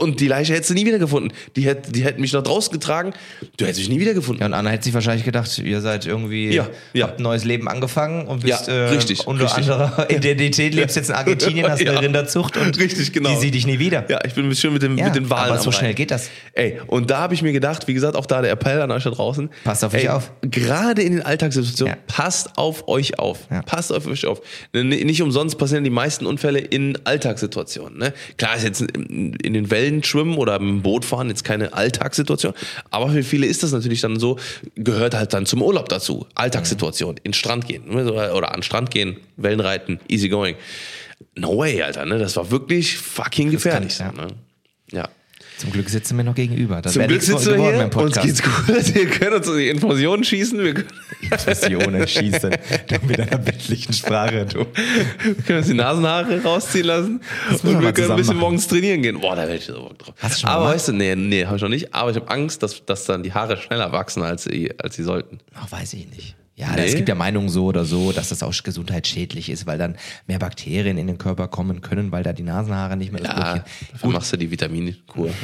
[0.00, 1.32] Und die Leiche hättest du nie wieder gefunden.
[1.56, 3.14] Die, hätt, die hätten mich noch draußen getragen.
[3.56, 4.40] Du hättest mich nie wieder gefunden.
[4.42, 7.06] Ja, und Anna hätte sich wahrscheinlich gedacht, ihr seid irgendwie, Ja, ja.
[7.06, 9.70] habt ein neues Leben angefangen und bist Ja, äh, richtig, unter richtig.
[9.70, 11.98] anderer Identität, lebst jetzt in Argentinien, hast eine Ja.
[12.00, 13.30] Rinderzucht und Richtig, genau.
[13.30, 14.04] die sieht dich nie wieder.
[14.10, 16.28] Ja, ich bin schön mit, dem, Ja, mit den Wahlen aber so schnell geht das.
[16.52, 19.04] Ey, und da habe ich mir gedacht, wie gesagt, auch da der Appell an euch
[19.04, 19.48] da draußen.
[19.64, 20.32] Passt auf ey, euch auf.
[20.42, 22.02] Gerade in den Alltagssituationen, Ja.
[22.14, 23.38] passt auf euch auf.
[23.50, 23.62] Ja.
[23.62, 24.42] Passt auf euch auf.
[24.74, 27.98] Nicht umsonst passieren die meisten Unfälle in Alltagssituationen.
[27.98, 28.12] Ne?
[28.36, 32.52] Klar ist jetzt in in den Wellen schwimmen oder im Boot fahren jetzt keine Alltagssituation,
[32.90, 34.38] aber für viele ist das natürlich dann so,
[34.74, 36.26] gehört halt dann zum Urlaub dazu.
[36.34, 38.12] Alltagssituation, in den Strand gehen ne?
[38.32, 40.56] oder, an Strand gehen, Wellen reiten, easy going.
[41.34, 42.18] No way, Alter, ne?
[42.18, 43.98] Das war wirklich fucking gefährlich.
[43.98, 44.12] Ja.
[44.12, 44.28] ne?
[44.92, 45.08] ja.
[45.58, 46.80] Zum Glück sitzen wir noch gegenüber.
[46.80, 50.56] Das Zum Glück sitzen wir hier, uns geht's gut, wir können uns die Infusionen schießen,
[50.62, 50.88] wir können,
[51.20, 52.50] Infusionen schießen.
[52.86, 54.66] Du mit deiner bildlichen Sprache, du.
[55.24, 58.40] wir können uns die Nasenhaare rausziehen lassen wir und mal wir können ein bisschen machen.
[58.40, 59.20] morgens trainieren gehen.
[59.20, 60.14] Boah, da werde ich so Bock drauf.
[60.18, 60.74] Hast du schon mal aber gemacht?
[60.76, 63.24] weißt du, nee, nee, habe ich noch nicht, aber ich habe Angst, dass, dass dann
[63.24, 65.38] die Haare schneller wachsen, als sie, als sie sollten.
[65.54, 66.36] Ach, weiß ich nicht.
[66.58, 66.86] Ja, Nee?
[66.86, 69.96] es gibt ja Meinungen so oder so, dass das auch gesundheitsschädlich ist, weil dann
[70.26, 74.10] mehr Bakterien in den Körper kommen können, weil da die Nasenhaare nicht mehr Ja, dafür
[74.10, 75.30] machst du die Vitaminkur.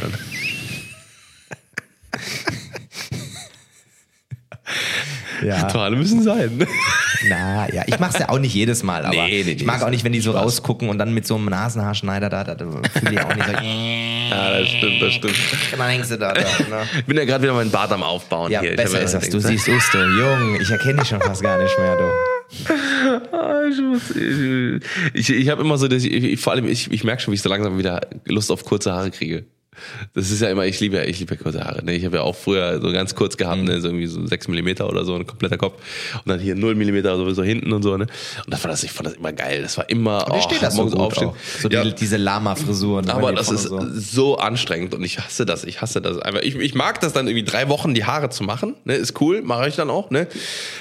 [5.43, 5.67] Ja.
[5.67, 6.67] Rituale müssen sein.
[7.29, 9.91] Na, ja, ich mach's ja auch nicht jedes Mal, aber Nee, nee, ich mag auch
[9.91, 13.12] nicht, wenn die so rausgucken und dann mit so einem Nasenhaarschneider da, da, da fühle
[13.12, 13.53] ich auch nicht so,
[14.31, 15.35] ja, das stimmt, das stimmt.
[15.77, 16.89] dann hängst du da, da ne?
[16.99, 18.77] Ich bin ja gerade wieder meinen Bart am Aufbauen Ja, hier.
[18.77, 19.29] Besser ist das.
[19.29, 22.05] Du siehst du Jung, ich erkenne dich schon fast gar nicht mehr, du.
[23.33, 26.91] Ah, ich muss, ich ich, ich habe immer so, dass ich, ich, vor allem, ich,
[26.93, 29.45] ich merke schon, wie ich so langsam wieder Lust auf kurze Haare kriege.
[30.14, 31.85] Das ist ja immer, ich liebe ja, ich liebe ja kurze Haare.
[31.85, 31.95] Ne?
[31.95, 33.66] Ich habe ja auch früher so ganz kurz gehabt, mhm.
[33.66, 33.81] ne?
[33.81, 35.81] so irgendwie so 6 mm oder so, ein kompletter Kopf.
[36.25, 37.97] Und dann hier 0 mm sowieso hinten und so.
[37.97, 38.07] Ne?
[38.45, 39.62] Und das fand das, ich fand das immer geil.
[39.62, 41.29] Das war immer, und oh, steht das morgens so aufstehen.
[41.29, 41.37] Auch.
[41.61, 41.83] So ja.
[41.83, 43.09] die, diese Lama-Frisuren.
[43.11, 43.81] Aber das ist so.
[43.93, 44.39] so.
[44.39, 45.64] anstrengend und ich hasse das.
[45.64, 46.18] Ich hasse das.
[46.18, 48.75] Einfach, ich, ich mag das dann irgendwie drei Wochen die Haare zu machen.
[48.85, 48.95] Ne?
[48.95, 50.11] Ist cool, mache ich dann auch.
[50.11, 50.27] Ne?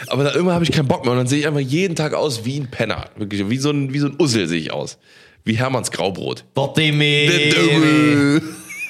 [0.08, 1.12] Aber dann irgendwann habe ich keinen Bock mehr.
[1.12, 3.06] Und dann sehe ich einfach jeden Tag aus wie ein Penner.
[3.16, 4.98] Wirklich, wie so ein, wie so ein Ussel sehe ich aus.
[5.46, 6.46] Wie Hermanns Graubrot.
[6.54, 8.42] Bottimee.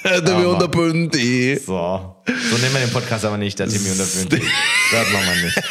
[0.04, 1.56] 700 ja, punti.
[1.66, 2.00] Så.
[2.26, 2.56] So.
[2.56, 4.06] Nennen wir den Podcast aber nicht, der Timmy und der.
[4.92, 5.62] Das machen wir nicht.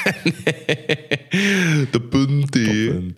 [1.93, 3.13] Der Bündi.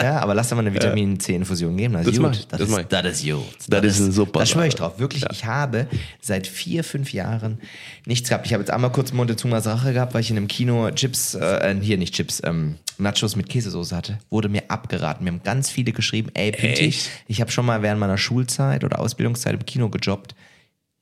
[0.00, 1.92] Ja, aber lass doch mal eine Vitamin C-Infusion geben.
[1.94, 2.36] Das, Das ist gut.
[2.36, 3.44] ich, Das, das ist, das ist gut.
[3.68, 4.98] Das ist eine super Da schwöre ich drauf.
[4.98, 5.88] Wirklich, ich habe
[6.20, 7.60] seit vier, fünf Jahren
[8.06, 8.46] nichts gehabt.
[8.46, 11.76] Ich habe jetzt einmal kurz Montezumas Rache gehabt, weil ich in einem Kino Chips, äh,
[11.82, 14.18] hier nicht Chips, ähm, Nachos mit Käsesoße hatte.
[14.30, 15.24] Wurde mir abgeraten.
[15.24, 16.94] Mir haben ganz viele geschrieben, ey, Pinti,
[17.26, 20.34] ich habe schon mal während meiner Schulzeit oder Ausbildungszeit im Kino gejobbt.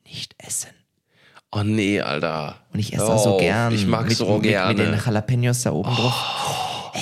[0.05, 0.69] Nicht essen.
[1.59, 2.57] Oh nee, Alter.
[2.73, 3.73] Und ich esse das so Oh, gern.
[3.73, 4.75] Ich mag mit, so gerne.
[4.75, 6.93] Mit den Jalapenos da oben drauf.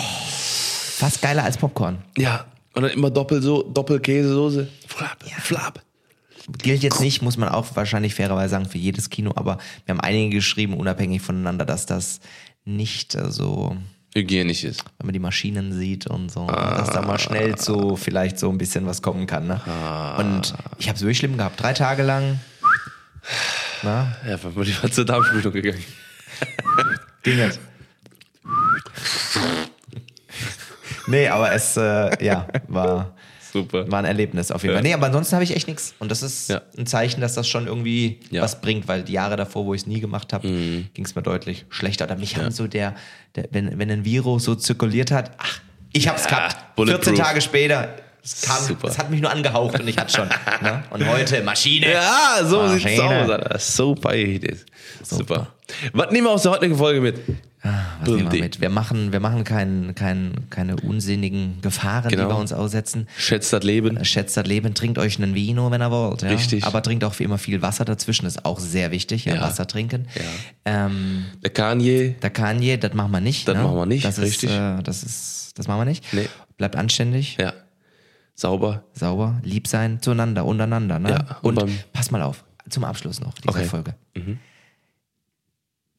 [0.97, 1.99] Fast geiler als Popcorn.
[2.17, 2.45] ja.
[2.77, 4.67] Und dann immer doppel so, Doppelkäsesoße.
[4.89, 5.81] Flap, flap.
[6.59, 10.01] Gilt jetzt nicht, muss man auch wahrscheinlich fairerweise sagen, für jedes Kino, aber wir haben
[10.01, 12.19] einige geschrieben, unabhängig voneinander, dass das
[12.65, 13.77] nicht so,
[14.13, 14.85] Hygienisch ist.
[14.99, 18.59] wenn man die Maschinen sieht und so, dass da mal schnell so vielleicht so ein
[18.59, 19.47] bisschen was kommen kann.
[19.47, 19.61] Ne?
[20.19, 21.63] Und ich habe es wirklich schlimm gehabt.
[21.63, 22.41] Drei Tage lang.
[23.85, 25.85] Na, Ja, wenn man lieber zur Darmspülung gegangen.
[27.22, 27.61] ging jetzt.
[31.07, 33.14] nee, aber es, äh, ja, war,
[33.53, 33.91] Super.
[33.91, 34.82] war ein Erlebnis auf jeden Fall.
[34.82, 35.95] Nee, aber ansonsten habe ich echt nichts.
[35.99, 36.62] Und das ist Ja.
[36.78, 38.43] ein Zeichen, dass das schon irgendwie Ja.
[38.43, 40.89] was bringt, weil die Jahre davor, wo ich es nie gemacht habe, Mhm.
[40.95, 42.05] ging es mir deutlich schlechter.
[42.07, 42.95] Oder mich haben so der,
[43.37, 45.61] der wenn, wenn ein Virus so zirkuliert hat, ach,
[45.93, 46.74] ich hab's gehabt.
[46.76, 47.05] bulletproof.
[47.05, 47.95] 14 Tage später,
[48.25, 48.89] es kam, Super.
[48.89, 50.29] es hat mich nur angehaucht und ich hatte schon.
[50.62, 50.83] ne?
[50.91, 51.93] Und heute Maschine.
[51.93, 52.79] Ja, so Maschine.
[52.91, 53.59] sieht's aus, Alter.
[53.59, 54.57] Super Idee.
[55.03, 55.49] Super.
[55.93, 57.20] Was nehmen wir aus der heutigen Folge mit?
[58.01, 58.61] Was nehmen wir mit?
[58.61, 62.25] Wir machen, wir machen kein, kein, keine unsinnigen Gefahren, Genau.
[62.25, 63.09] die wir uns aussetzen.
[63.16, 64.05] Schätzt das Leben.
[64.05, 66.20] Schätzt das Leben, trinkt euch einen Vino, wenn ihr wollt.
[66.22, 66.29] Ja?
[66.29, 66.64] Richtig.
[66.64, 69.41] Aber trinkt auch wie immer viel Wasser dazwischen, ist auch sehr wichtig, ja, Ja.
[69.43, 70.07] Wasser trinken.
[70.66, 72.14] Ähm, Der Kanye.
[72.22, 73.49] der Kanye, das machen wir nicht.
[73.49, 73.62] Das ne?
[73.62, 74.51] machen wir nicht, das richtig.
[74.51, 76.05] Ist, äh, das, ist, das machen wir nicht.
[76.12, 76.29] Nee.
[76.59, 77.55] Bleibt anständig, Ja.
[78.35, 78.85] Sauber.
[78.93, 80.99] sauber, lieb sein zueinander, untereinander.
[80.99, 81.11] Ne?
[81.11, 83.64] Ja, und und pass mal auf, zum Abschluss noch dieser Okay.
[83.64, 83.68] Mhm.
[83.68, 83.95] Folge.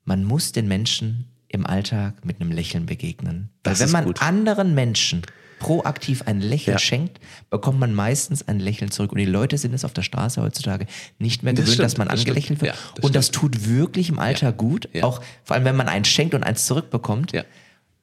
[0.04, 3.50] Man muss den Menschen im Alltag mit einem Lächeln begegnen.
[3.64, 4.22] Weil Das wenn ist man gut.
[4.22, 5.22] anderen Menschen
[5.60, 6.80] proaktiv ein Lächeln Ja.
[6.80, 7.20] schenkt,
[7.50, 9.14] bekommt man meistens ein Lächeln zurück.
[9.14, 10.86] Und die Leute sind es auf der Straße heutzutage
[11.18, 12.36] nicht mehr Das gewöhnt, stimmt, dass man das stimmt.
[12.36, 12.76] angelächelt wird.
[12.76, 14.90] Ja, das und das tut wirklich im Alltag gut.
[14.94, 15.06] Ja.
[15.06, 17.32] Auch vor allem, wenn man eins schenkt und eins zurückbekommt.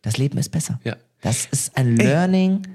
[0.00, 0.80] Das Leben ist besser.
[1.20, 2.66] Das ist ein Learning.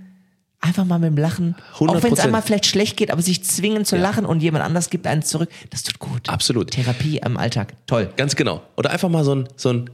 [0.59, 1.55] Einfach mal mit dem Lachen.
[1.75, 2.23] Auch wenn es 100%.
[2.25, 4.01] einmal vielleicht schlecht geht, aber sich zwingen zu Ja.
[4.01, 6.27] lachen und jemand anders gibt einen zurück, das tut gut.
[6.29, 6.71] Absolut.
[6.71, 7.73] Therapie im Alltag.
[7.85, 8.09] Toll.
[8.17, 8.61] Ganz genau.
[8.75, 9.89] Oder einfach mal so ein, so ein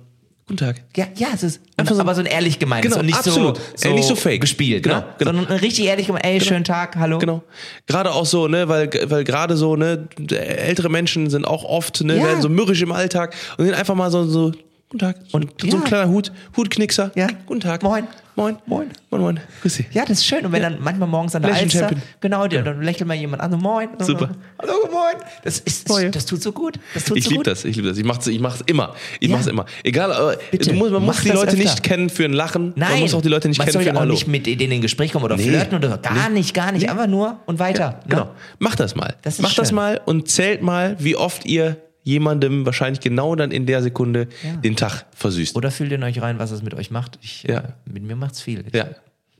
[0.45, 0.81] Guten Tag.
[0.97, 3.61] Ja, ja, es ist Einfach so- aber so ein ehrlich gemeintes Genau, und nicht absolut.
[3.77, 4.41] so, Ey, nicht so fake.
[4.41, 5.05] gespielt, Genau, ne?
[5.17, 5.31] genau.
[5.31, 7.17] sondern ein richtig ehrlich gemeint, ey, schönen Tag, hallo.
[7.17, 7.43] Genau.
[7.87, 12.17] Gerade auch so, ne, weil, weil gerade so, ne, ältere Menschen sind auch oft, ne,
[12.17, 12.23] Ja.
[12.25, 14.51] werden so mürrisch im Alltag und sind einfach mal so, so,
[14.93, 15.17] guten Tag.
[15.31, 15.79] Und- so ein ja.
[15.81, 17.11] kleiner Hut, Hutknickser.
[17.15, 17.27] Ja.
[17.45, 17.83] Guten Tag.
[17.83, 18.07] Moin.
[18.35, 18.57] Moin.
[18.65, 18.87] Moin.
[19.11, 19.39] Moin, moin.
[19.61, 19.85] Grüß Sie.
[19.91, 20.43] Ja, das ist schön.
[20.43, 22.01] Und wenn dann manchmal morgens an der Lächeln Alster, Champion.
[22.19, 23.89] genau, der, dann lächelt mal jemand an, so, moin.
[23.99, 24.31] Super.
[24.59, 25.23] Hallo, moin.
[25.43, 26.11] Das, ist, Moin.
[26.11, 26.79] das tut so gut.
[26.95, 27.97] Das tut Ich so liebe das, ich liebe das.
[27.99, 28.95] Ich mach's, ich mach's immer.
[29.19, 29.35] Ich Ja.
[29.35, 29.65] mach's immer.
[29.83, 31.57] Egal, aber Bitte, du musst, man muss mach die Leute öfter.
[31.57, 32.73] nicht kennen für ein Lachen.
[32.75, 32.91] Nein.
[32.93, 34.13] Man muss auch die Leute nicht man kennen für ja ein auch Hallo.
[34.13, 35.43] nicht mit denen in Gespräch kommen oder Nee.
[35.49, 35.97] flirten oder so.
[36.01, 36.89] Gar nicht, gar nicht.
[36.89, 37.89] Einfach nur und weiter.
[37.89, 37.97] ne?
[38.09, 38.29] Genau.
[38.57, 39.15] Macht das mal.
[39.21, 43.51] Das ist Macht das mal und zählt mal, wie oft ihr jemandem wahrscheinlich genau dann
[43.51, 44.55] in der Sekunde Ja.
[44.57, 45.55] den Tag versüßt.
[45.55, 47.17] Oder fühlt in euch rein, was es mit euch macht.
[47.21, 47.59] Ich, Ja.
[47.59, 48.63] äh, mit mir macht's viel.
[48.67, 48.87] Ich, ja.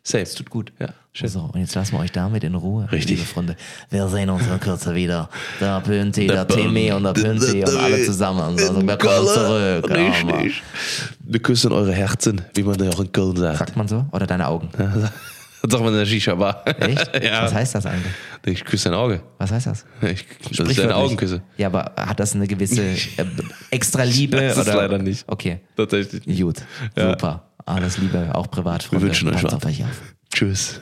[0.06, 0.24] Safe.
[0.24, 0.74] Es tut gut.
[0.82, 1.30] Ja, schön.
[1.30, 3.12] So, und jetzt lassen wir euch damit in Ruhe, Richtig.
[3.12, 3.56] liebe Freunde.
[3.90, 5.30] Wir sehen uns in Kürze wieder.
[5.62, 8.42] Der Pünti, der, Der Timmy und der Pünti und alle zusammen.
[8.42, 9.90] Also wir kommen zurück.
[9.90, 10.62] Richtig.
[11.22, 13.60] Wir küssen eure Herzen, wie man ja auch in Köln sagt.
[13.60, 14.06] Sagt man so?
[14.12, 14.68] Oder deine Augen?
[15.66, 16.62] Das sagt man in der Shisha-Bar.
[16.78, 17.24] Echt?
[17.24, 17.44] ja.
[17.44, 18.12] Was heißt das eigentlich?
[18.46, 19.24] Ich küsse dein Auge.
[19.38, 19.86] Was heißt das?
[20.02, 20.26] Ich,
[20.58, 20.94] das ist deine.
[20.94, 21.42] Augenküsse.
[21.58, 22.98] Ja, aber hat das eine gewisse äh,
[23.72, 24.36] extra Liebe?
[24.42, 24.76] Das ist oder?
[24.76, 25.24] leider nicht.
[25.26, 26.42] Okay, Tatsächlich.
[26.42, 26.58] gut.
[26.98, 27.12] Ja.
[27.12, 27.50] Super.
[27.66, 28.92] Alles Liebe, auch privat.
[28.92, 29.54] Wir wünschen euch was.
[29.54, 30.02] auf euch auf.
[30.34, 30.82] Tschüss.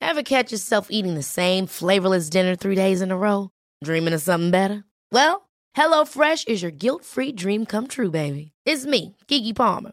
[0.00, 3.50] Ever catch yourself eating the same flavorless dinner three days in a row?
[3.84, 4.82] Dreaming of something better?
[5.12, 8.50] Well, HelloFresh is your guilt free dream come true, baby.
[8.66, 9.92] It's me, Kiki Palmer.